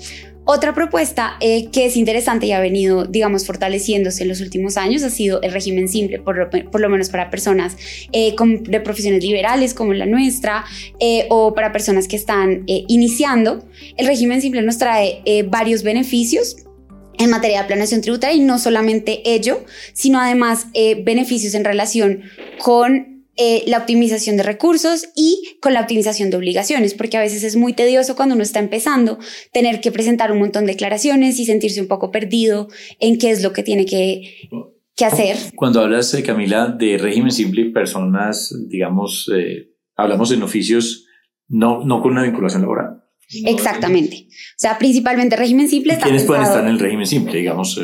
Otra 0.49 0.73
propuesta 0.73 1.36
eh, 1.41 1.67
que 1.71 1.88
es 1.88 1.97
interesante 1.97 2.45
y 2.45 2.53
ha 2.53 2.62
venido, 2.62 3.03
digamos, 3.03 3.45
fortaleciéndose 3.45 4.23
en 4.23 4.29
los 4.29 4.39
últimos 4.39 4.77
años 4.77 5.03
ha 5.03 5.10
sido 5.10 5.41
el 5.41 5.51
régimen 5.51 5.89
simple, 5.89 6.19
por, 6.19 6.79
lo 6.79 6.89
menos 6.89 7.10
para 7.10 7.29
personas 7.29 7.75
eh, 8.13 8.33
de 8.62 8.79
profesiones 8.79 9.21
liberales 9.21 9.73
como 9.73 9.91
la 9.91 10.05
nuestra 10.05 10.63
eh, 11.01 11.25
o 11.29 11.53
para 11.53 11.73
personas 11.73 12.07
que 12.07 12.15
están 12.15 12.63
iniciando. 12.65 13.67
El 13.97 14.07
régimen 14.07 14.41
simple 14.41 14.62
nos 14.62 14.77
trae 14.77 15.21
varios 15.49 15.83
beneficios 15.83 16.55
en 17.19 17.29
materia 17.29 17.63
de 17.63 17.67
planeación 17.67 17.99
tributaria 17.99 18.38
y 18.38 18.39
no 18.39 18.57
solamente 18.57 19.23
ello, 19.25 19.65
sino 19.91 20.17
además 20.17 20.67
beneficios 21.03 21.55
en 21.55 21.65
relación 21.65 22.21
con 22.60 23.16
eh, 23.38 23.63
la 23.67 23.78
optimización 23.78 24.36
de 24.36 24.43
recursos 24.43 25.10
y 25.15 25.58
con 25.62 25.73
la 25.73 25.82
optimización 25.82 26.32
de 26.32 26.38
obligaciones, 26.38 26.93
porque 26.95 27.17
a 27.17 27.21
veces 27.21 27.43
es 27.43 27.56
muy 27.56 27.73
tedioso 27.73 28.15
cuando 28.15 28.34
uno 28.34 28.43
está 28.43 28.60
empezando 28.60 29.19
tener 29.54 29.80
que 29.80 29.91
presentar 29.91 30.32
un 30.32 30.39
montón 30.39 30.65
de 30.65 30.71
declaraciones 30.73 31.39
y 31.39 31.45
sentirse 31.45 31.80
un 31.80 31.88
poco 31.88 32.10
perdido 32.10 32.67
en 33.00 33.17
qué 33.17 33.30
es 33.30 33.43
lo 33.43 33.54
que 33.54 33.62
tiene 33.62 33.86
que, 33.86 34.50
que 34.95 35.06
hacer. 35.06 35.38
Cuando 35.56 35.82
hablas, 35.82 36.13
eh, 36.15 36.23
Camila, 36.23 36.67
de 36.67 36.97
régimen 36.97 37.32
simple, 37.32 37.65
personas, 37.65 38.56
digamos, 38.67 39.32
eh, 39.36 39.69
hablamos 39.95 40.32
en 40.32 40.41
oficios 40.41 41.06
no, 41.47 41.86
no 41.86 42.02
con 42.02 42.13
una 42.13 42.23
vinculación 42.23 42.63
laboral. 42.63 43.04
Exactamente. 43.45 44.28
O 44.30 44.58
sea, 44.58 44.80
principalmente 44.80 45.36
régimen 45.36 45.67
simple. 45.67 45.97
¿Quiénes 46.02 46.23
pueden 46.23 46.43
estar 46.43 46.63
en 46.63 46.69
el 46.69 46.80
régimen 46.80 47.06
simple, 47.06 47.38
digamos? 47.38 47.80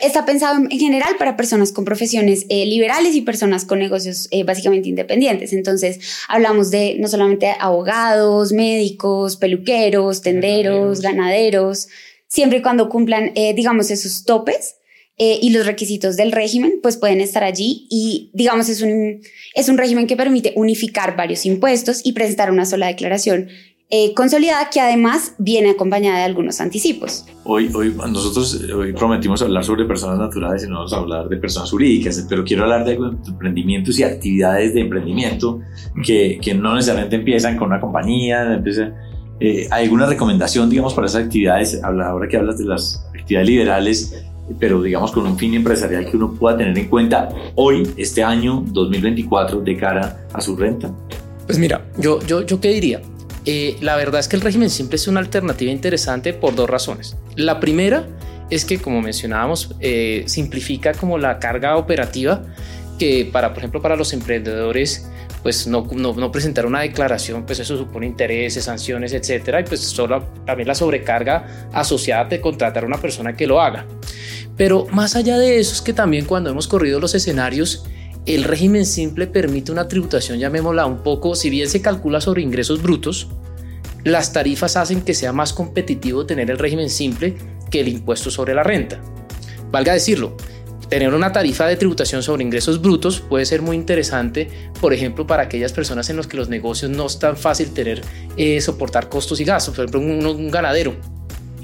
Está 0.00 0.24
pensado 0.24 0.58
en 0.58 0.78
general 0.78 1.16
para 1.18 1.36
personas 1.36 1.72
con 1.72 1.84
profesiones 1.84 2.46
eh, 2.48 2.66
liberales 2.66 3.14
y 3.14 3.22
personas 3.22 3.64
con 3.64 3.78
negocios 3.78 4.28
eh, 4.30 4.44
básicamente 4.44 4.88
independientes. 4.88 5.52
Entonces, 5.52 5.98
hablamos 6.28 6.70
de 6.70 6.96
no 6.98 7.08
solamente 7.08 7.54
abogados, 7.58 8.52
médicos, 8.52 9.36
peluqueros, 9.36 10.22
tenderos, 10.22 11.00
ganaderos, 11.00 11.88
siempre 12.26 12.58
y 12.58 12.62
cuando 12.62 12.88
cumplan, 12.88 13.32
eh, 13.34 13.54
digamos, 13.54 13.90
esos 13.90 14.24
topes. 14.24 14.74
y 15.20 15.50
los 15.50 15.66
requisitos 15.66 16.16
del 16.16 16.30
régimen, 16.30 16.78
pues 16.80 16.96
pueden 16.96 17.20
estar 17.20 17.42
allí 17.42 17.88
y, 17.90 18.30
digamos, 18.34 18.68
es 18.68 18.82
un, 18.82 19.20
es 19.52 19.68
un 19.68 19.76
régimen 19.76 20.06
que 20.06 20.16
permite 20.16 20.52
unificar 20.54 21.16
varios 21.16 21.44
impuestos 21.44 22.02
y 22.04 22.12
presentar 22.12 22.52
una 22.52 22.64
sola 22.64 22.86
declaración 22.86 23.48
eh, 23.90 24.12
consolidada 24.14 24.68
que 24.70 24.80
además 24.80 25.34
viene 25.38 25.70
acompañada 25.70 26.18
de 26.18 26.24
algunos 26.24 26.60
anticipos. 26.60 27.24
Hoy, 27.44 27.70
hoy 27.74 27.94
nosotros 28.10 28.62
hoy 28.74 28.92
prometimos 28.92 29.40
hablar 29.40 29.64
sobre 29.64 29.86
personas 29.86 30.18
naturales 30.18 30.64
y 30.64 30.68
no 30.68 30.76
vamos 30.76 30.92
a 30.92 30.96
hablar 30.98 31.28
de 31.28 31.36
personas 31.38 31.70
jurídicas, 31.70 32.26
pero 32.28 32.44
quiero 32.44 32.64
hablar 32.64 32.84
de 32.84 32.94
emprendimientos 32.94 33.98
y 33.98 34.02
actividades 34.02 34.74
de 34.74 34.80
emprendimiento 34.80 35.60
que, 36.04 36.38
que 36.42 36.54
no 36.54 36.74
necesariamente 36.74 37.16
empiezan 37.16 37.56
con 37.56 37.68
una 37.68 37.80
compañía, 37.80 38.54
empieza, 38.54 38.92
eh, 39.40 39.68
¿Hay 39.70 39.84
alguna 39.84 40.06
recomendación, 40.06 40.68
digamos, 40.68 40.94
para 40.94 41.06
esas 41.06 41.24
actividades? 41.24 41.80
Ahora 41.82 42.28
que 42.28 42.36
hablas 42.36 42.58
de 42.58 42.64
las 42.64 43.06
actividades 43.14 43.48
liberales, 43.48 44.24
pero 44.58 44.82
digamos 44.82 45.12
con 45.12 45.26
un 45.26 45.38
fin 45.38 45.54
empresarial 45.54 46.10
que 46.10 46.16
uno 46.16 46.32
pueda 46.32 46.56
tener 46.56 46.76
en 46.76 46.88
cuenta 46.88 47.28
hoy, 47.54 47.88
este 47.96 48.22
año 48.22 48.64
2024, 48.66 49.60
de 49.60 49.76
cara 49.76 50.26
a 50.32 50.40
su 50.40 50.56
renta? 50.56 50.92
Pues 51.46 51.58
mira, 51.58 51.86
yo, 51.98 52.20
yo, 52.26 52.42
yo 52.42 52.60
qué 52.60 52.68
diría. 52.70 53.00
Eh, 53.50 53.78
la 53.80 53.96
verdad 53.96 54.20
es 54.20 54.28
que 54.28 54.36
el 54.36 54.42
régimen 54.42 54.68
simple 54.68 54.96
es 54.96 55.08
una 55.08 55.20
alternativa 55.20 55.72
interesante 55.72 56.34
por 56.34 56.54
dos 56.54 56.68
razones. 56.68 57.16
La 57.34 57.60
primera 57.60 58.06
es 58.50 58.66
que, 58.66 58.78
como 58.78 59.00
mencionábamos, 59.00 59.74
eh, 59.80 60.24
simplifica 60.26 60.92
como 60.92 61.16
la 61.16 61.38
carga 61.38 61.78
operativa 61.78 62.42
que 62.98 63.26
para, 63.32 63.54
por 63.54 63.60
ejemplo, 63.60 63.80
para 63.80 63.96
los 63.96 64.12
emprendedores, 64.12 65.08
pues 65.42 65.66
no, 65.66 65.88
no, 65.90 66.30
presentar 66.30 66.66
una 66.66 66.80
declaración, 66.80 67.46
pues 67.46 67.58
eso 67.58 67.78
supone 67.78 68.04
intereses, 68.04 68.64
sanciones, 68.64 69.14
etcétera, 69.14 69.60
y 69.60 69.64
pues 69.64 69.80
solo 69.80 70.28
también 70.44 70.68
la 70.68 70.74
sobrecarga 70.74 71.70
asociada 71.72 72.26
de 72.26 72.42
contratar 72.42 72.84
a 72.84 72.86
una 72.86 73.00
persona 73.00 73.34
que 73.34 73.46
lo 73.46 73.62
haga. 73.62 73.86
Pero 74.58 74.86
más 74.92 75.16
allá 75.16 75.38
de 75.38 75.58
eso 75.58 75.72
es 75.72 75.80
que 75.80 75.94
también 75.94 76.26
cuando 76.26 76.50
hemos 76.50 76.68
corrido 76.68 77.00
los 77.00 77.14
escenarios, 77.14 77.86
el 78.34 78.44
régimen 78.44 78.84
simple 78.84 79.26
permite 79.26 79.72
una 79.72 79.88
tributación, 79.88 80.38
llamémosla 80.38 80.84
un 80.84 81.02
poco, 81.02 81.34
si 81.34 81.48
bien 81.48 81.66
se 81.66 81.80
calcula 81.80 82.20
sobre 82.20 82.42
ingresos 82.42 82.82
brutos, 82.82 83.28
las 84.04 84.34
tarifas 84.34 84.76
hacen 84.76 85.00
que 85.00 85.14
sea 85.14 85.32
más 85.32 85.54
competitivo 85.54 86.26
tener 86.26 86.50
el 86.50 86.58
régimen 86.58 86.90
simple 86.90 87.36
que 87.70 87.80
el 87.80 87.88
impuesto 87.88 88.30
sobre 88.30 88.54
la 88.54 88.62
renta. 88.62 89.00
Valga 89.70 89.94
decirlo, 89.94 90.36
tener 90.90 91.14
una 91.14 91.32
tarifa 91.32 91.66
de 91.66 91.76
tributación 91.76 92.22
sobre 92.22 92.44
ingresos 92.44 92.82
brutos 92.82 93.20
puede 93.20 93.46
ser 93.46 93.62
muy 93.62 93.76
interesante, 93.76 94.50
por 94.78 94.92
ejemplo, 94.92 95.26
para 95.26 95.44
aquellas 95.44 95.72
personas 95.72 96.10
en 96.10 96.16
las 96.16 96.26
que 96.26 96.36
los 96.36 96.50
negocios 96.50 96.90
no 96.90 97.06
es 97.06 97.18
tan 97.18 97.34
fácil 97.34 97.72
tener, 97.72 98.02
eh, 98.36 98.60
soportar 98.60 99.08
costos 99.08 99.40
y 99.40 99.44
gastos. 99.44 99.74
Por 99.74 99.86
ejemplo, 99.86 100.00
un, 100.00 100.50
ganadero. 100.50 100.96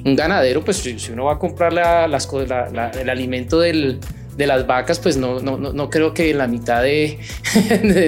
Un 0.03 0.17
ganadero, 0.17 0.65
pues 0.65 0.79
si, 0.79 1.13
uno 1.13 1.27
va 1.27 1.35
a 1.35 1.39
comprar 1.39 1.73
el 1.75 3.11
alimento 3.11 3.61
del, 3.61 4.01
de 4.37 4.47
las 4.47 4.67
vacas, 4.67 4.99
pues 4.99 5.17
no, 5.17 5.41
no, 5.41 5.57
no, 5.57 5.91
creo 5.91 6.13
que 6.13 6.31
en 6.31 6.39
la 6.39 6.47
mitad 6.47 6.83
de, 6.83 7.19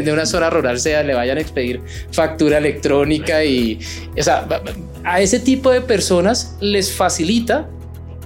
de, 0.04 0.12
una 0.12 0.26
zona 0.26 0.50
rural 0.50 0.78
sea, 0.80 1.02
le 1.02 1.14
vayan 1.14 1.38
a 1.38 1.40
expedir 1.40 1.80
factura 2.10 2.58
electrónica 2.58 3.44
y, 3.44 3.78
o 4.18 4.22
sea, 4.22 4.46
a 5.04 5.20
ese 5.20 5.40
tipo 5.40 5.70
de 5.70 5.80
personas 5.80 6.56
les 6.60 6.92
facilita 6.92 7.68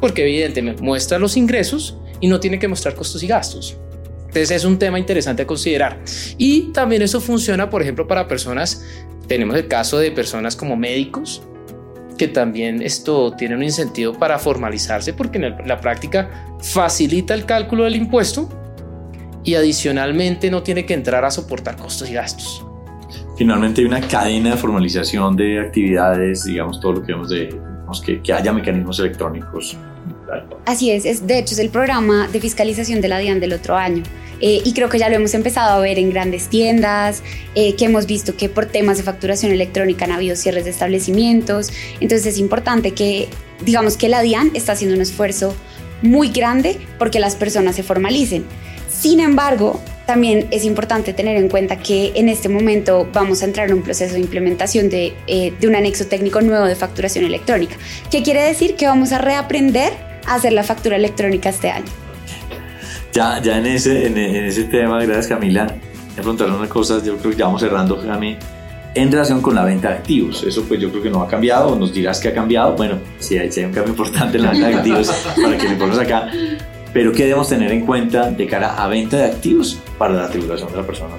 porque 0.01 0.23
evidentemente 0.23 0.83
muestra 0.83 1.19
los 1.19 1.37
ingresos 1.37 1.97
y 2.21 2.29
no 2.29 2.41
tiene 2.41 2.59
que 2.59 2.69
mostrar 2.69 2.95
costos 2.95 3.23
y 3.23 3.27
gastos. 3.27 3.77
Entonces 4.21 4.51
es 4.53 4.65
un 4.65 4.79
tema 4.79 4.99
interesante 4.99 5.43
a 5.43 5.47
considerar. 5.47 5.99
Y 6.39 6.73
también 6.73 7.03
eso 7.03 7.21
funciona, 7.21 7.69
por 7.69 7.83
ejemplo, 7.83 8.07
para 8.07 8.29
personas, 8.29 8.85
tenemos 9.27 9.57
el 9.57 9.67
caso 9.67 9.99
de 9.99 10.13
personas 10.13 10.55
como 10.55 10.77
médicos, 10.77 11.43
que 12.21 12.29
también 12.29 12.83
esto 12.83 13.33
tiene 13.33 13.57
un 13.57 13.63
incentivo 13.63 14.13
para 14.13 14.39
formalizarse 14.39 15.15
porque 15.15 15.39
en 15.39 15.67
la 15.67 15.81
práctica 15.81 16.29
facilita 16.61 17.33
el 17.33 17.47
cálculo 17.47 17.85
del 17.85 17.97
impuesto 17.97 18.47
y 19.43 19.55
adicionalmente 19.55 20.51
no 20.51 20.63
tiene 20.63 20.85
que 20.85 20.93
entrar 20.93 21.25
a 21.25 21.31
soportar 21.31 21.79
costos 21.79 22.11
y 22.11 22.13
gastos. 22.13 22.63
Finalmente 23.39 23.81
hay 23.81 23.87
una 23.87 24.03
cadena 24.03 24.51
de 24.51 24.57
formalización 24.59 25.35
de 25.35 25.61
actividades, 25.61 26.45
digamos, 26.45 26.79
todo 26.79 26.93
lo 26.93 27.03
que 27.03 27.15
vemos 27.15 27.31
de 27.31 27.59
que, 28.05 28.21
que 28.21 28.33
haya 28.35 28.53
mecanismos 28.53 29.01
electrónicos 29.01 29.79
Así 30.67 30.91
es, 30.91 31.07
es, 31.07 31.27
de 31.27 31.39
hecho 31.39 31.55
es 31.55 31.59
el 31.59 31.71
programa 31.71 32.29
de 32.29 32.39
fiscalización 32.39 33.01
de 33.01 33.09
la 33.09 33.19
DIAN 33.19 33.41
del 33.41 33.55
otro 33.55 33.77
año. 33.77 34.03
Eh, 34.41 34.63
y 34.65 34.73
creo 34.73 34.89
que 34.89 34.99
ya 34.99 35.09
lo 35.09 35.17
hemos 35.17 35.35
empezado 35.35 35.79
a 35.79 35.81
ver 35.81 35.99
en 35.99 36.11
grandes 36.11 36.49
tiendas, 36.49 37.23
eh, 37.55 37.75
que 37.75 37.85
hemos 37.85 38.07
visto 38.07 38.37
que 38.37 38.49
por 38.49 38.67
temas 38.67 38.97
de 38.97 39.03
facturación 39.03 39.53
electrónica 39.53 40.05
han 40.05 40.13
habido 40.13 40.37
cierres 40.37 40.65
de 40.65 40.71
establecimientos. 40.71 41.71
Entonces 42.01 42.35
es 42.35 42.39
importante 42.39 42.93
que, 42.93 43.29
digamos 43.65 43.97
que 43.97 44.09
la 44.09 44.23
DIAN 44.23 44.51
está 44.55 44.73
haciendo 44.73 44.97
un 44.97 45.03
esfuerzo 45.03 45.55
muy 46.03 46.31
grande 46.31 46.79
porque 46.99 47.21
las 47.21 47.37
personas 47.37 47.77
se 47.77 47.83
formalicen. 47.83 48.45
Sin 48.89 49.21
embargo, 49.21 49.81
también 50.07 50.49
es 50.51 50.65
importante 50.65 51.13
tener 51.13 51.37
en 51.37 51.49
cuenta 51.49 51.79
que 51.79 52.13
en 52.17 52.29
este 52.29 52.49
momento 52.49 53.09
vamos 53.13 53.43
a 53.43 53.45
entrar 53.45 53.69
en 53.69 53.75
un 53.75 53.83
proceso 53.83 54.15
de 54.15 54.21
implementación 54.21 54.91
de, 54.91 55.15
eh, 55.29 55.53
de 55.61 55.69
un 55.69 55.77
anexo 55.77 56.07
técnico 56.07 56.41
nuevo 56.41 56.65
de 56.65 56.75
facturación 56.75 57.25
electrónica. 57.25 57.77
¿Qué 58.11 58.23
quiere 58.23 58.43
decir? 58.43 58.75
Que 58.75 58.87
vamos 58.87 59.13
a 59.13 59.19
reaprender 59.19 59.93
a 60.27 60.35
hacer 60.35 60.53
la 60.53 60.65
factura 60.65 60.97
electrónica 60.97 61.51
este 61.51 61.71
año. 61.71 62.10
Ya, 63.13 63.41
ya 63.43 63.59
en, 63.59 63.67
ese, 63.67 64.07
en, 64.07 64.17
ese 64.17 64.65
tema, 64.65 65.03
gracias 65.03 65.27
Camila, 65.27 65.67
me 65.67 66.15
preguntaron 66.15 66.55
una 66.55 66.69
cosa, 66.69 67.03
yo 67.03 67.17
creo 67.17 67.33
que 67.33 67.37
ya 67.37 67.47
vamos 67.47 67.61
cerrando, 67.61 68.01
Jami, 68.01 68.37
en 68.95 69.11
relación 69.11 69.41
con 69.43 69.55
la 69.55 69.65
venta 69.65 69.89
de 69.89 69.95
activos. 69.95 70.43
Eso 70.45 70.63
pues 70.65 70.81
yo 70.81 70.91
creo 70.91 71.03
que 71.03 71.11
no 71.11 71.23
ha 71.23 71.29
cambiado, 71.29 71.75
nos 71.77 71.93
dirás 71.93 72.21
que 72.21 72.29
ha 72.29 72.35
cambiado. 72.35 72.77
Bueno, 72.77 72.99
sí 73.19 73.37
hay, 73.37 73.49
hay 73.49 73.65
un 73.65 73.73
cambio 73.73 73.91
importante 73.91 74.37
en 74.37 74.45
la 74.45 74.51
venta 74.53 74.69
de 74.69 74.75
activos 74.75 75.09
para 75.43 75.59
que 75.59 75.69
le 75.69 75.75
pongas 75.77 75.99
acá. 75.99 76.31
Pero 76.93 77.13
¿qué 77.13 77.25
debemos 77.25 77.49
tener 77.49 77.71
en 77.73 77.87
cuenta 77.87 78.31
de 78.31 78.47
cara 78.47 78.83
a 78.83 78.89
venta 78.89 79.17
de 79.17 79.25
activos 79.27 79.79
para 79.97 80.15
la 80.15 80.29
tributación 80.29 80.71
de 80.71 80.79
la 80.79 80.87
persona 80.87 81.15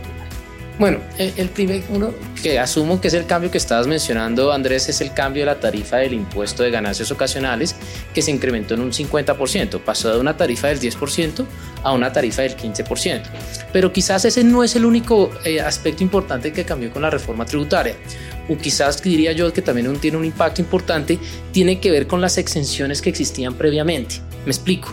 bueno, 0.81 0.97
el, 1.19 1.49
primer 1.49 1.83
uno 1.89 2.11
que 2.41 2.57
asumo 2.57 2.99
que 2.99 3.09
es 3.09 3.13
el 3.13 3.27
cambio 3.27 3.51
que 3.51 3.59
estabas 3.59 3.85
mencionando, 3.85 4.51
Andrés, 4.51 4.89
es 4.89 4.99
el 5.01 5.13
cambio 5.13 5.43
de 5.43 5.45
la 5.45 5.59
tarifa 5.59 5.97
del 5.97 6.13
impuesto 6.13 6.63
de 6.63 6.71
ganancias 6.71 7.11
ocasionales 7.11 7.75
que 8.15 8.23
se 8.23 8.31
incrementó 8.31 8.73
en 8.73 8.81
un 8.81 8.91
50%, 8.91 9.79
pasó 9.81 10.11
de 10.11 10.19
una 10.19 10.37
tarifa 10.37 10.69
del 10.69 10.79
10% 10.79 11.45
a 11.83 11.93
una 11.93 12.11
tarifa 12.11 12.41
del 12.41 12.55
15%. 12.55 13.21
Pero 13.71 13.91
quizás 13.91 14.25
ese 14.25 14.43
no 14.43 14.63
es 14.63 14.75
el 14.75 14.85
único 14.85 15.31
eh, 15.43 15.61
aspecto 15.61 16.03
importante 16.03 16.51
que 16.51 16.65
cambió 16.65 16.91
con 16.91 17.01
la 17.01 17.09
reforma 17.09 17.45
tributaria. 17.45 17.95
O 18.49 18.57
quizás 18.57 19.01
diría 19.01 19.31
yo 19.31 19.51
que 19.53 19.61
también 19.61 19.95
tiene 19.97 20.17
un 20.17 20.25
impacto 20.25 20.61
importante, 20.61 21.19
tiene 21.51 21.79
que 21.79 21.91
ver 21.91 22.07
con 22.07 22.21
las 22.21 22.37
exenciones 22.37 23.01
que 23.01 23.09
existían 23.09 23.53
previamente. 23.55 24.15
Me 24.45 24.51
explico. 24.51 24.91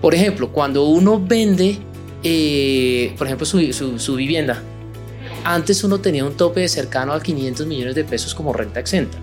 Por 0.00 0.14
ejemplo, 0.14 0.50
cuando 0.52 0.84
uno 0.84 1.24
vende, 1.24 1.78
eh, 2.22 3.14
por 3.16 3.26
ejemplo, 3.26 3.46
su 3.46 4.16
vivienda, 4.16 4.62
antes 5.44 5.82
uno 5.84 6.00
tenía 6.00 6.24
un 6.24 6.36
tope 6.36 6.60
de 6.60 6.68
cercano 6.68 7.12
a 7.12 7.22
500 7.22 7.66
millones 7.66 7.94
de 7.94 8.04
pesos 8.04 8.34
como 8.34 8.52
renta 8.52 8.80
exenta. 8.80 9.18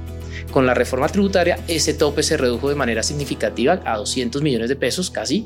Con 0.52 0.66
la 0.66 0.74
reforma 0.74 1.08
tributaria, 1.10 1.60
ese 1.68 1.94
tope 1.94 2.24
se 2.24 2.38
redujo 2.38 2.70
de 2.70 2.76
manera 2.76 3.04
significativa 3.04 3.82
a 3.86 3.98
200 3.98 4.42
millones 4.42 4.70
de 4.70 4.76
pesos 4.76 5.12
casi. 5.12 5.46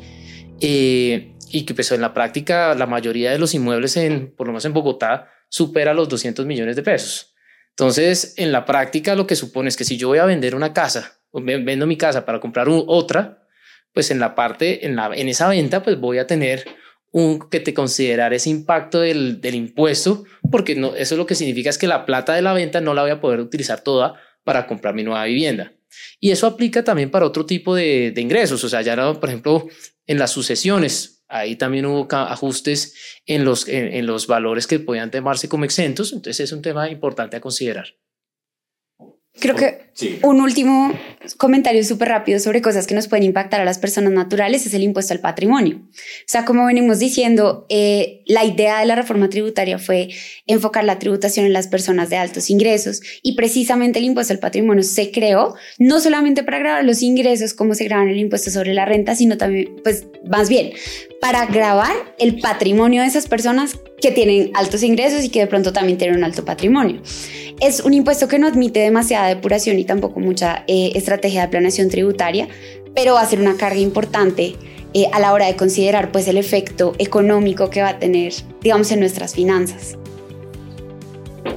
Eh, 0.59 1.30
y 1.51 1.65
que 1.65 1.73
pues, 1.73 1.91
en 1.91 2.01
la 2.01 2.13
práctica 2.13 2.73
la 2.75 2.87
mayoría 2.87 3.31
de 3.31 3.39
los 3.39 3.53
inmuebles, 3.53 3.97
en, 3.97 4.33
por 4.35 4.47
lo 4.47 4.53
menos 4.53 4.65
en 4.65 4.73
Bogotá, 4.73 5.29
supera 5.49 5.93
los 5.93 6.09
200 6.09 6.45
millones 6.45 6.75
de 6.75 6.83
pesos. 6.83 7.35
Entonces, 7.71 8.33
en 8.37 8.51
la 8.51 8.65
práctica 8.65 9.15
lo 9.15 9.27
que 9.27 9.35
supone 9.35 9.69
es 9.69 9.77
que 9.77 9.83
si 9.83 9.97
yo 9.97 10.09
voy 10.09 10.19
a 10.19 10.25
vender 10.25 10.55
una 10.55 10.73
casa, 10.73 11.19
o 11.31 11.41
vendo 11.41 11.87
mi 11.87 11.97
casa 11.97 12.25
para 12.25 12.39
comprar 12.39 12.67
otra, 12.69 13.47
pues 13.93 14.11
en 14.11 14.19
la 14.19 14.35
parte, 14.35 14.85
en, 14.85 14.95
la, 14.95 15.11
en 15.13 15.29
esa 15.29 15.47
venta, 15.49 15.83
pues 15.83 15.99
voy 15.99 16.17
a 16.17 16.27
tener 16.27 16.65
un, 17.11 17.49
que 17.49 17.59
te 17.59 17.73
considerar 17.73 18.33
ese 18.33 18.49
impacto 18.49 19.01
del, 19.01 19.41
del, 19.41 19.55
impuesto, 19.55 20.23
porque 20.49 20.75
no, 20.75 20.95
eso 20.95 21.15
lo 21.17 21.25
que 21.25 21.35
significa 21.35 21.69
es 21.69 21.77
que 21.77 21.87
la 21.87 22.05
plata 22.05 22.33
de 22.33 22.41
la 22.41 22.53
venta 22.53 22.81
no 22.81 22.93
la 22.93 23.01
voy 23.01 23.11
a 23.11 23.21
poder 23.21 23.39
utilizar 23.39 23.81
toda 23.81 24.15
para 24.43 24.67
comprar 24.67 24.93
mi 24.93 25.03
nueva 25.03 25.25
vivienda. 25.25 25.73
Y 26.19 26.31
eso 26.31 26.47
aplica 26.47 26.83
también 26.83 27.11
para 27.11 27.25
otro 27.25 27.45
tipo 27.45 27.75
de, 27.75 28.11
de 28.11 28.21
ingresos, 28.21 28.63
o 28.63 28.69
sea, 28.69 28.81
ya 28.81 28.95
por 29.13 29.29
ejemplo, 29.29 29.67
en 30.07 30.19
las 30.19 30.31
sucesiones, 30.31 31.20
ahí 31.31 31.55
también 31.55 31.85
hubo 31.85 32.07
ajustes 32.11 32.93
en 33.25 33.45
los, 33.45 33.67
en 33.67 34.05
los 34.05 34.27
valores 34.27 34.67
que 34.67 34.79
podían 34.79 35.11
tomarse 35.11 35.49
como 35.49 35.65
exentos, 35.65 36.13
entonces 36.13 36.41
es 36.41 36.51
un 36.51 36.61
tema 36.61 36.89
importante 36.89 37.37
a 37.37 37.41
considerar. 37.41 37.95
Creo 39.39 39.55
que 39.55 39.91
un 40.23 40.41
último 40.41 40.93
comentario 41.37 41.83
súper 41.85 42.09
rápido 42.09 42.37
sobre 42.39 42.61
cosas 42.61 42.85
que 42.85 42.93
nos 42.93 43.07
pueden 43.07 43.23
impactar 43.23 43.61
a 43.61 43.65
las 43.65 43.79
personas 43.79 44.11
naturales 44.11 44.65
es 44.65 44.73
el 44.73 44.83
impuesto 44.83 45.13
al 45.13 45.21
patrimonio. 45.21 45.77
O 45.87 46.27
sea, 46.27 46.43
como 46.43 46.65
venimos 46.65 46.99
diciendo, 46.99 47.65
eh, 47.69 48.23
la 48.25 48.43
idea 48.43 48.81
de 48.81 48.85
la 48.85 48.95
reforma 48.95 49.29
tributaria 49.29 49.79
fue 49.79 50.09
enfocar 50.47 50.83
la 50.83 50.99
tributación 50.99 51.45
en 51.45 51.53
las 51.53 51.67
personas 51.67 52.09
de 52.09 52.17
altos 52.17 52.49
ingresos 52.49 53.01
y 53.23 53.35
precisamente 53.35 53.99
el 53.99 54.05
impuesto 54.05 54.33
al 54.33 54.39
patrimonio 54.39 54.83
se 54.83 55.11
creó 55.11 55.55
no 55.79 56.01
solamente 56.01 56.43
para 56.43 56.59
grabar 56.59 56.83
los 56.83 57.01
ingresos 57.01 57.53
como 57.53 57.73
se 57.73 57.85
graban 57.85 58.09
el 58.09 58.19
impuesto 58.19 58.51
sobre 58.51 58.73
la 58.73 58.85
renta, 58.85 59.15
sino 59.15 59.37
también, 59.37 59.77
pues 59.81 60.07
más 60.29 60.49
bien, 60.49 60.73
para 61.21 61.45
grabar 61.45 61.93
el 62.17 62.39
patrimonio 62.39 63.03
de 63.03 63.07
esas 63.07 63.27
personas 63.27 63.79
que 64.01 64.11
tienen 64.11 64.51
altos 64.55 64.81
ingresos 64.81 65.23
y 65.23 65.29
que 65.29 65.39
de 65.39 65.47
pronto 65.47 65.71
también 65.71 65.99
tienen 65.99 66.17
un 66.17 66.23
alto 66.23 66.43
patrimonio. 66.43 66.99
Es 67.61 67.81
un 67.81 67.93
impuesto 67.93 68.27
que 68.27 68.39
no 68.39 68.47
admite 68.47 68.79
demasiada 68.79 69.27
depuración 69.27 69.77
y 69.77 69.85
tampoco 69.85 70.19
mucha 70.19 70.63
eh, 70.67 70.91
estrategia 70.95 71.43
de 71.43 71.47
planeación 71.49 71.89
tributaria, 71.89 72.47
pero 72.95 73.13
va 73.13 73.21
a 73.21 73.25
ser 73.27 73.39
una 73.39 73.55
carga 73.55 73.79
importante 73.79 74.55
eh, 74.95 75.05
a 75.13 75.19
la 75.19 75.31
hora 75.31 75.45
de 75.45 75.55
considerar 75.55 76.11
pues 76.11 76.27
el 76.27 76.37
efecto 76.37 76.93
económico 76.97 77.69
que 77.69 77.83
va 77.83 77.89
a 77.89 77.99
tener, 77.99 78.33
digamos, 78.61 78.91
en 78.91 78.99
nuestras 78.99 79.35
finanzas. 79.35 79.99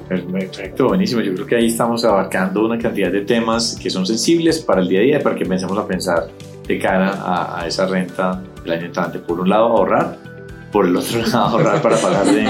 Perfecto, 0.09 0.89
buenísimo. 0.89 1.23
Yo 1.23 1.35
creo 1.35 1.47
que 1.47 1.57
ahí 1.57 1.67
estamos 1.69 2.05
abarcando 2.05 2.67
una 2.67 2.79
cantidad 2.79 3.11
de 3.11 3.23
temas 3.23 3.79
que 3.83 3.89
son 3.89 4.05
sensibles 4.05 4.61
para 4.61 4.83
el 4.83 4.89
día 4.89 5.01
a 5.01 5.03
día, 5.03 5.21
para 5.21 5.35
que 5.35 5.47
pensemos 5.47 5.79
a 5.79 5.87
pensar 5.87 6.29
de 6.67 6.79
cara 6.79 7.11
a, 7.11 7.61
a 7.61 7.67
esa 7.67 7.87
renta 7.87 8.41
del 8.63 8.73
año 8.73 8.87
entrante. 8.87 9.19
Por 9.19 9.41
un 9.41 9.49
lado, 9.49 9.67
ahorrar, 9.67 10.17
por 10.73 10.87
el 10.87 10.97
otro 10.97 11.21
lado 11.27 11.39
ahorrar 11.39 11.81
para 11.81 11.97
pagar 11.97 12.27
de... 12.27 12.45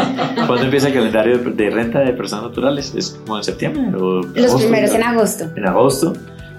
¿Cuándo 0.46 0.64
empieza 0.64 0.88
el 0.88 0.94
calendario 0.94 1.38
de 1.38 1.70
renta 1.70 2.00
de 2.00 2.12
personas 2.12 2.46
naturales? 2.46 2.94
¿Es 2.96 3.10
como 3.10 3.36
en 3.36 3.44
septiembre? 3.44 3.82
O 4.00 4.22
Los 4.22 4.54
primeros 4.54 4.92
en 4.92 5.02
agosto. 5.02 5.44
En 5.54 5.66
agosto. 5.66 6.12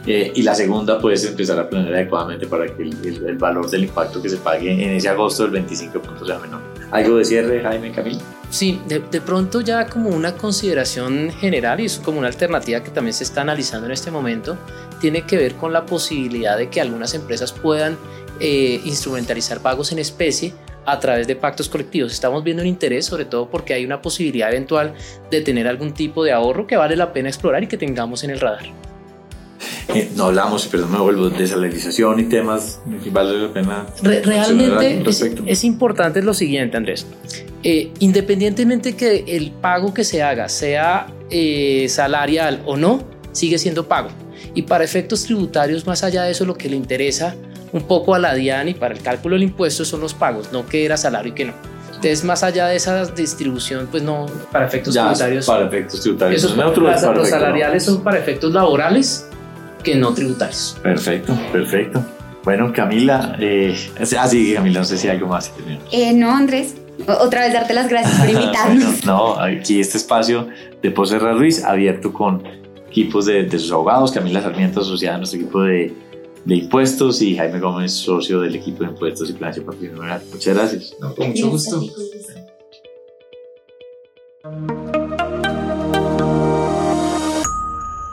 Eh, 0.05 0.31
y 0.35 0.43
la 0.43 0.53
segunda 0.53 0.99
puedes 0.99 1.25
empezar 1.25 1.59
a 1.59 1.67
planear 1.67 1.95
adecuadamente 1.95 2.45
para 2.45 2.67
que 2.67 2.83
el, 2.83 3.25
el, 3.25 3.37
valor 3.37 3.67
del 3.71 3.85
impacto 3.85 4.21
que 4.21 4.29
se 4.29 4.37
pague 4.37 4.71
en 4.71 4.91
ese 4.91 5.09
agosto 5.09 5.41
del 5.43 5.53
25 5.53 5.99
puntos 5.99 6.27
sea 6.27 6.37
menor. 6.37 6.61
¿Algo 6.95 7.17
de 7.17 7.25
cierre, 7.25 7.61
Jaime 7.61 7.91
Camilo? 7.91 8.21
Sí, 8.49 8.79
de, 8.87 8.99
de, 8.99 9.19
pronto 9.19 9.59
ya 9.59 9.85
como 9.85 10.11
una 10.11 10.37
consideración 10.37 11.29
general 11.29 11.81
y 11.81 11.85
es 11.85 11.99
como 11.99 12.19
una 12.19 12.27
alternativa 12.27 12.81
que 12.81 12.89
también 12.89 13.13
se 13.13 13.25
está 13.25 13.41
analizando 13.41 13.87
en 13.87 13.91
este 13.91 14.11
momento, 14.11 14.57
tiene 15.01 15.23
que 15.23 15.35
ver 15.35 15.55
con 15.55 15.73
la 15.73 15.85
posibilidad 15.85 16.57
de 16.57 16.69
que 16.69 16.79
algunas 16.79 17.13
empresas 17.13 17.51
puedan 17.51 17.97
eh, 18.39 18.79
instrumentalizar 18.85 19.59
pagos 19.59 19.91
en 19.91 19.99
especie 19.99 20.53
a 20.85 20.97
través 21.01 21.27
de 21.27 21.35
pactos 21.35 21.67
colectivos. 21.67 22.13
Estamos 22.13 22.45
viendo 22.45 22.63
un 22.63 22.69
interés, 22.69 23.05
sobre 23.05 23.25
todo 23.25 23.49
porque 23.49 23.73
hay 23.73 23.83
una 23.83 24.01
posibilidad 24.01 24.49
eventual 24.49 24.93
de 25.29 25.41
tener 25.41 25.67
algún 25.67 25.93
tipo 25.93 26.23
de 26.23 26.31
ahorro 26.31 26.65
que 26.65 26.77
vale 26.77 26.95
la 26.95 27.11
pena 27.11 27.27
explorar 27.27 27.61
y 27.61 27.67
que 27.67 27.77
tengamos 27.77 28.23
en 28.23 28.29
el 28.29 28.39
radar. 28.39 28.67
Eh, 29.93 30.11
no 30.15 30.25
hablamos, 30.25 30.67
perdón, 30.67 30.91
me 30.91 30.97
vuelvo, 30.99 31.29
de 31.29 31.47
salarización 31.47 32.19
y 32.19 32.23
temas 32.23 32.79
que 33.03 33.09
vale 33.09 33.37
la 33.41 33.53
pena. 33.53 33.85
realmente 34.01 35.03
es, 35.45 35.63
importante 35.63 36.21
lo 36.21 36.33
siguiente, 36.33 36.77
Andrés. 36.77 37.05
Eh, 37.63 37.91
independientemente 37.99 38.95
que 38.95 39.23
el 39.27 39.51
pago 39.51 39.93
que 39.93 40.03
se 40.03 40.21
haga 40.21 40.49
sea 40.49 41.07
eh, 41.29 41.87
salarial 41.89 42.61
o 42.65 42.77
no, 42.77 43.03
sigue 43.31 43.57
siendo 43.57 43.87
pago. 43.87 44.09
Y 44.53 44.63
para 44.63 44.83
efectos 44.83 45.23
tributarios, 45.23 45.85
más 45.87 46.03
allá 46.03 46.23
de 46.23 46.31
eso, 46.31 46.45
lo 46.45 46.55
que 46.55 46.69
le 46.69 46.75
interesa 46.75 47.35
un 47.71 47.83
poco 47.83 48.15
a 48.15 48.19
la 48.19 48.33
DIAN 48.33 48.69
y 48.69 48.73
para 48.73 48.93
el 48.93 49.01
cálculo 49.01 49.35
del 49.35 49.43
impuesto 49.43 49.83
son 49.83 49.99
los 50.01 50.13
pagos, 50.13 50.51
no 50.53 50.65
que 50.65 50.85
era 50.85 50.95
salario 50.97 51.31
y 51.31 51.35
que 51.35 51.45
no. 51.45 51.53
Entonces, 51.87 52.23
más 52.23 52.43
allá 52.43 52.67
de 52.67 52.75
esa 52.75 53.05
distribución, 53.05 53.87
pues 53.89 54.03
no, 54.03 54.27
para 54.51 54.67
efectos 54.67 54.93
Ya, 54.93 55.03
tributarios. 55.05 55.45
Para 55.45 55.65
efectos 55.65 56.01
tributarios. 56.01 56.43
esos 56.43 56.55
neutro, 56.57 56.83
las- 56.83 57.01
para 57.01 57.15
los 57.15 57.27
efectos 57.27 57.39
salariales 57.41 57.87
no. 57.87 57.93
son 57.95 58.03
para 58.03 58.19
efectos 58.19 58.53
laborales 58.53 59.27
que 59.85 59.95
no 59.95 60.13
tributarios. 60.13 60.77
Perfecto, 60.83 61.37
perfecto. 61.53 62.03
Bueno, 62.43 62.73
Camila, 62.73 63.37
eh, 63.39 63.75
ah, 64.19 64.27
sí, 64.27 64.53
Camila, 64.53 64.79
no 64.79 64.85
sé 64.85 64.97
si 64.97 65.07
hay 65.07 65.15
algo 65.15 65.27
más. 65.27 65.51
Eh, 65.91 66.11
no, 66.13 66.35
Andrés, 66.35 66.75
otra 67.07 67.41
vez 67.41 67.53
darte 67.53 67.73
las 67.73 67.87
gracias 67.87 68.19
por 68.19 68.29
invitarnos. 68.41 69.01
Bueno, 69.01 69.35
no, 69.35 69.39
aquí 69.39 69.79
este 69.79 69.97
espacio 69.97 70.49
de 70.81 70.91
Poserra 70.91 71.33
Ruiz 71.33 71.63
abierto 71.63 72.11
con 72.11 72.43
equipos 72.89 73.25
de, 73.25 73.43
de 73.43 73.59
sus 73.59 73.71
abogados, 73.71 74.11
Camila 74.11 74.41
Sarmiento, 74.41 74.81
asociada 74.81 75.15
a 75.15 75.17
nuestro 75.19 75.39
equipo 75.39 75.61
de, 75.61 75.93
de 76.45 76.55
impuestos 76.55 77.21
y 77.21 77.35
Jaime 77.35 77.59
Gómez, 77.59 77.91
socio 77.91 78.41
del 78.41 78.55
equipo 78.55 78.83
de 78.83 78.91
impuestos 78.91 79.29
y 79.29 79.33
planeación 79.33 79.65
patrimonial. 79.65 80.21
Muchas 80.31 80.55
gracias. 80.55 80.95
con 81.15 81.27
mucho 81.29 81.49
gusto. 81.49 81.83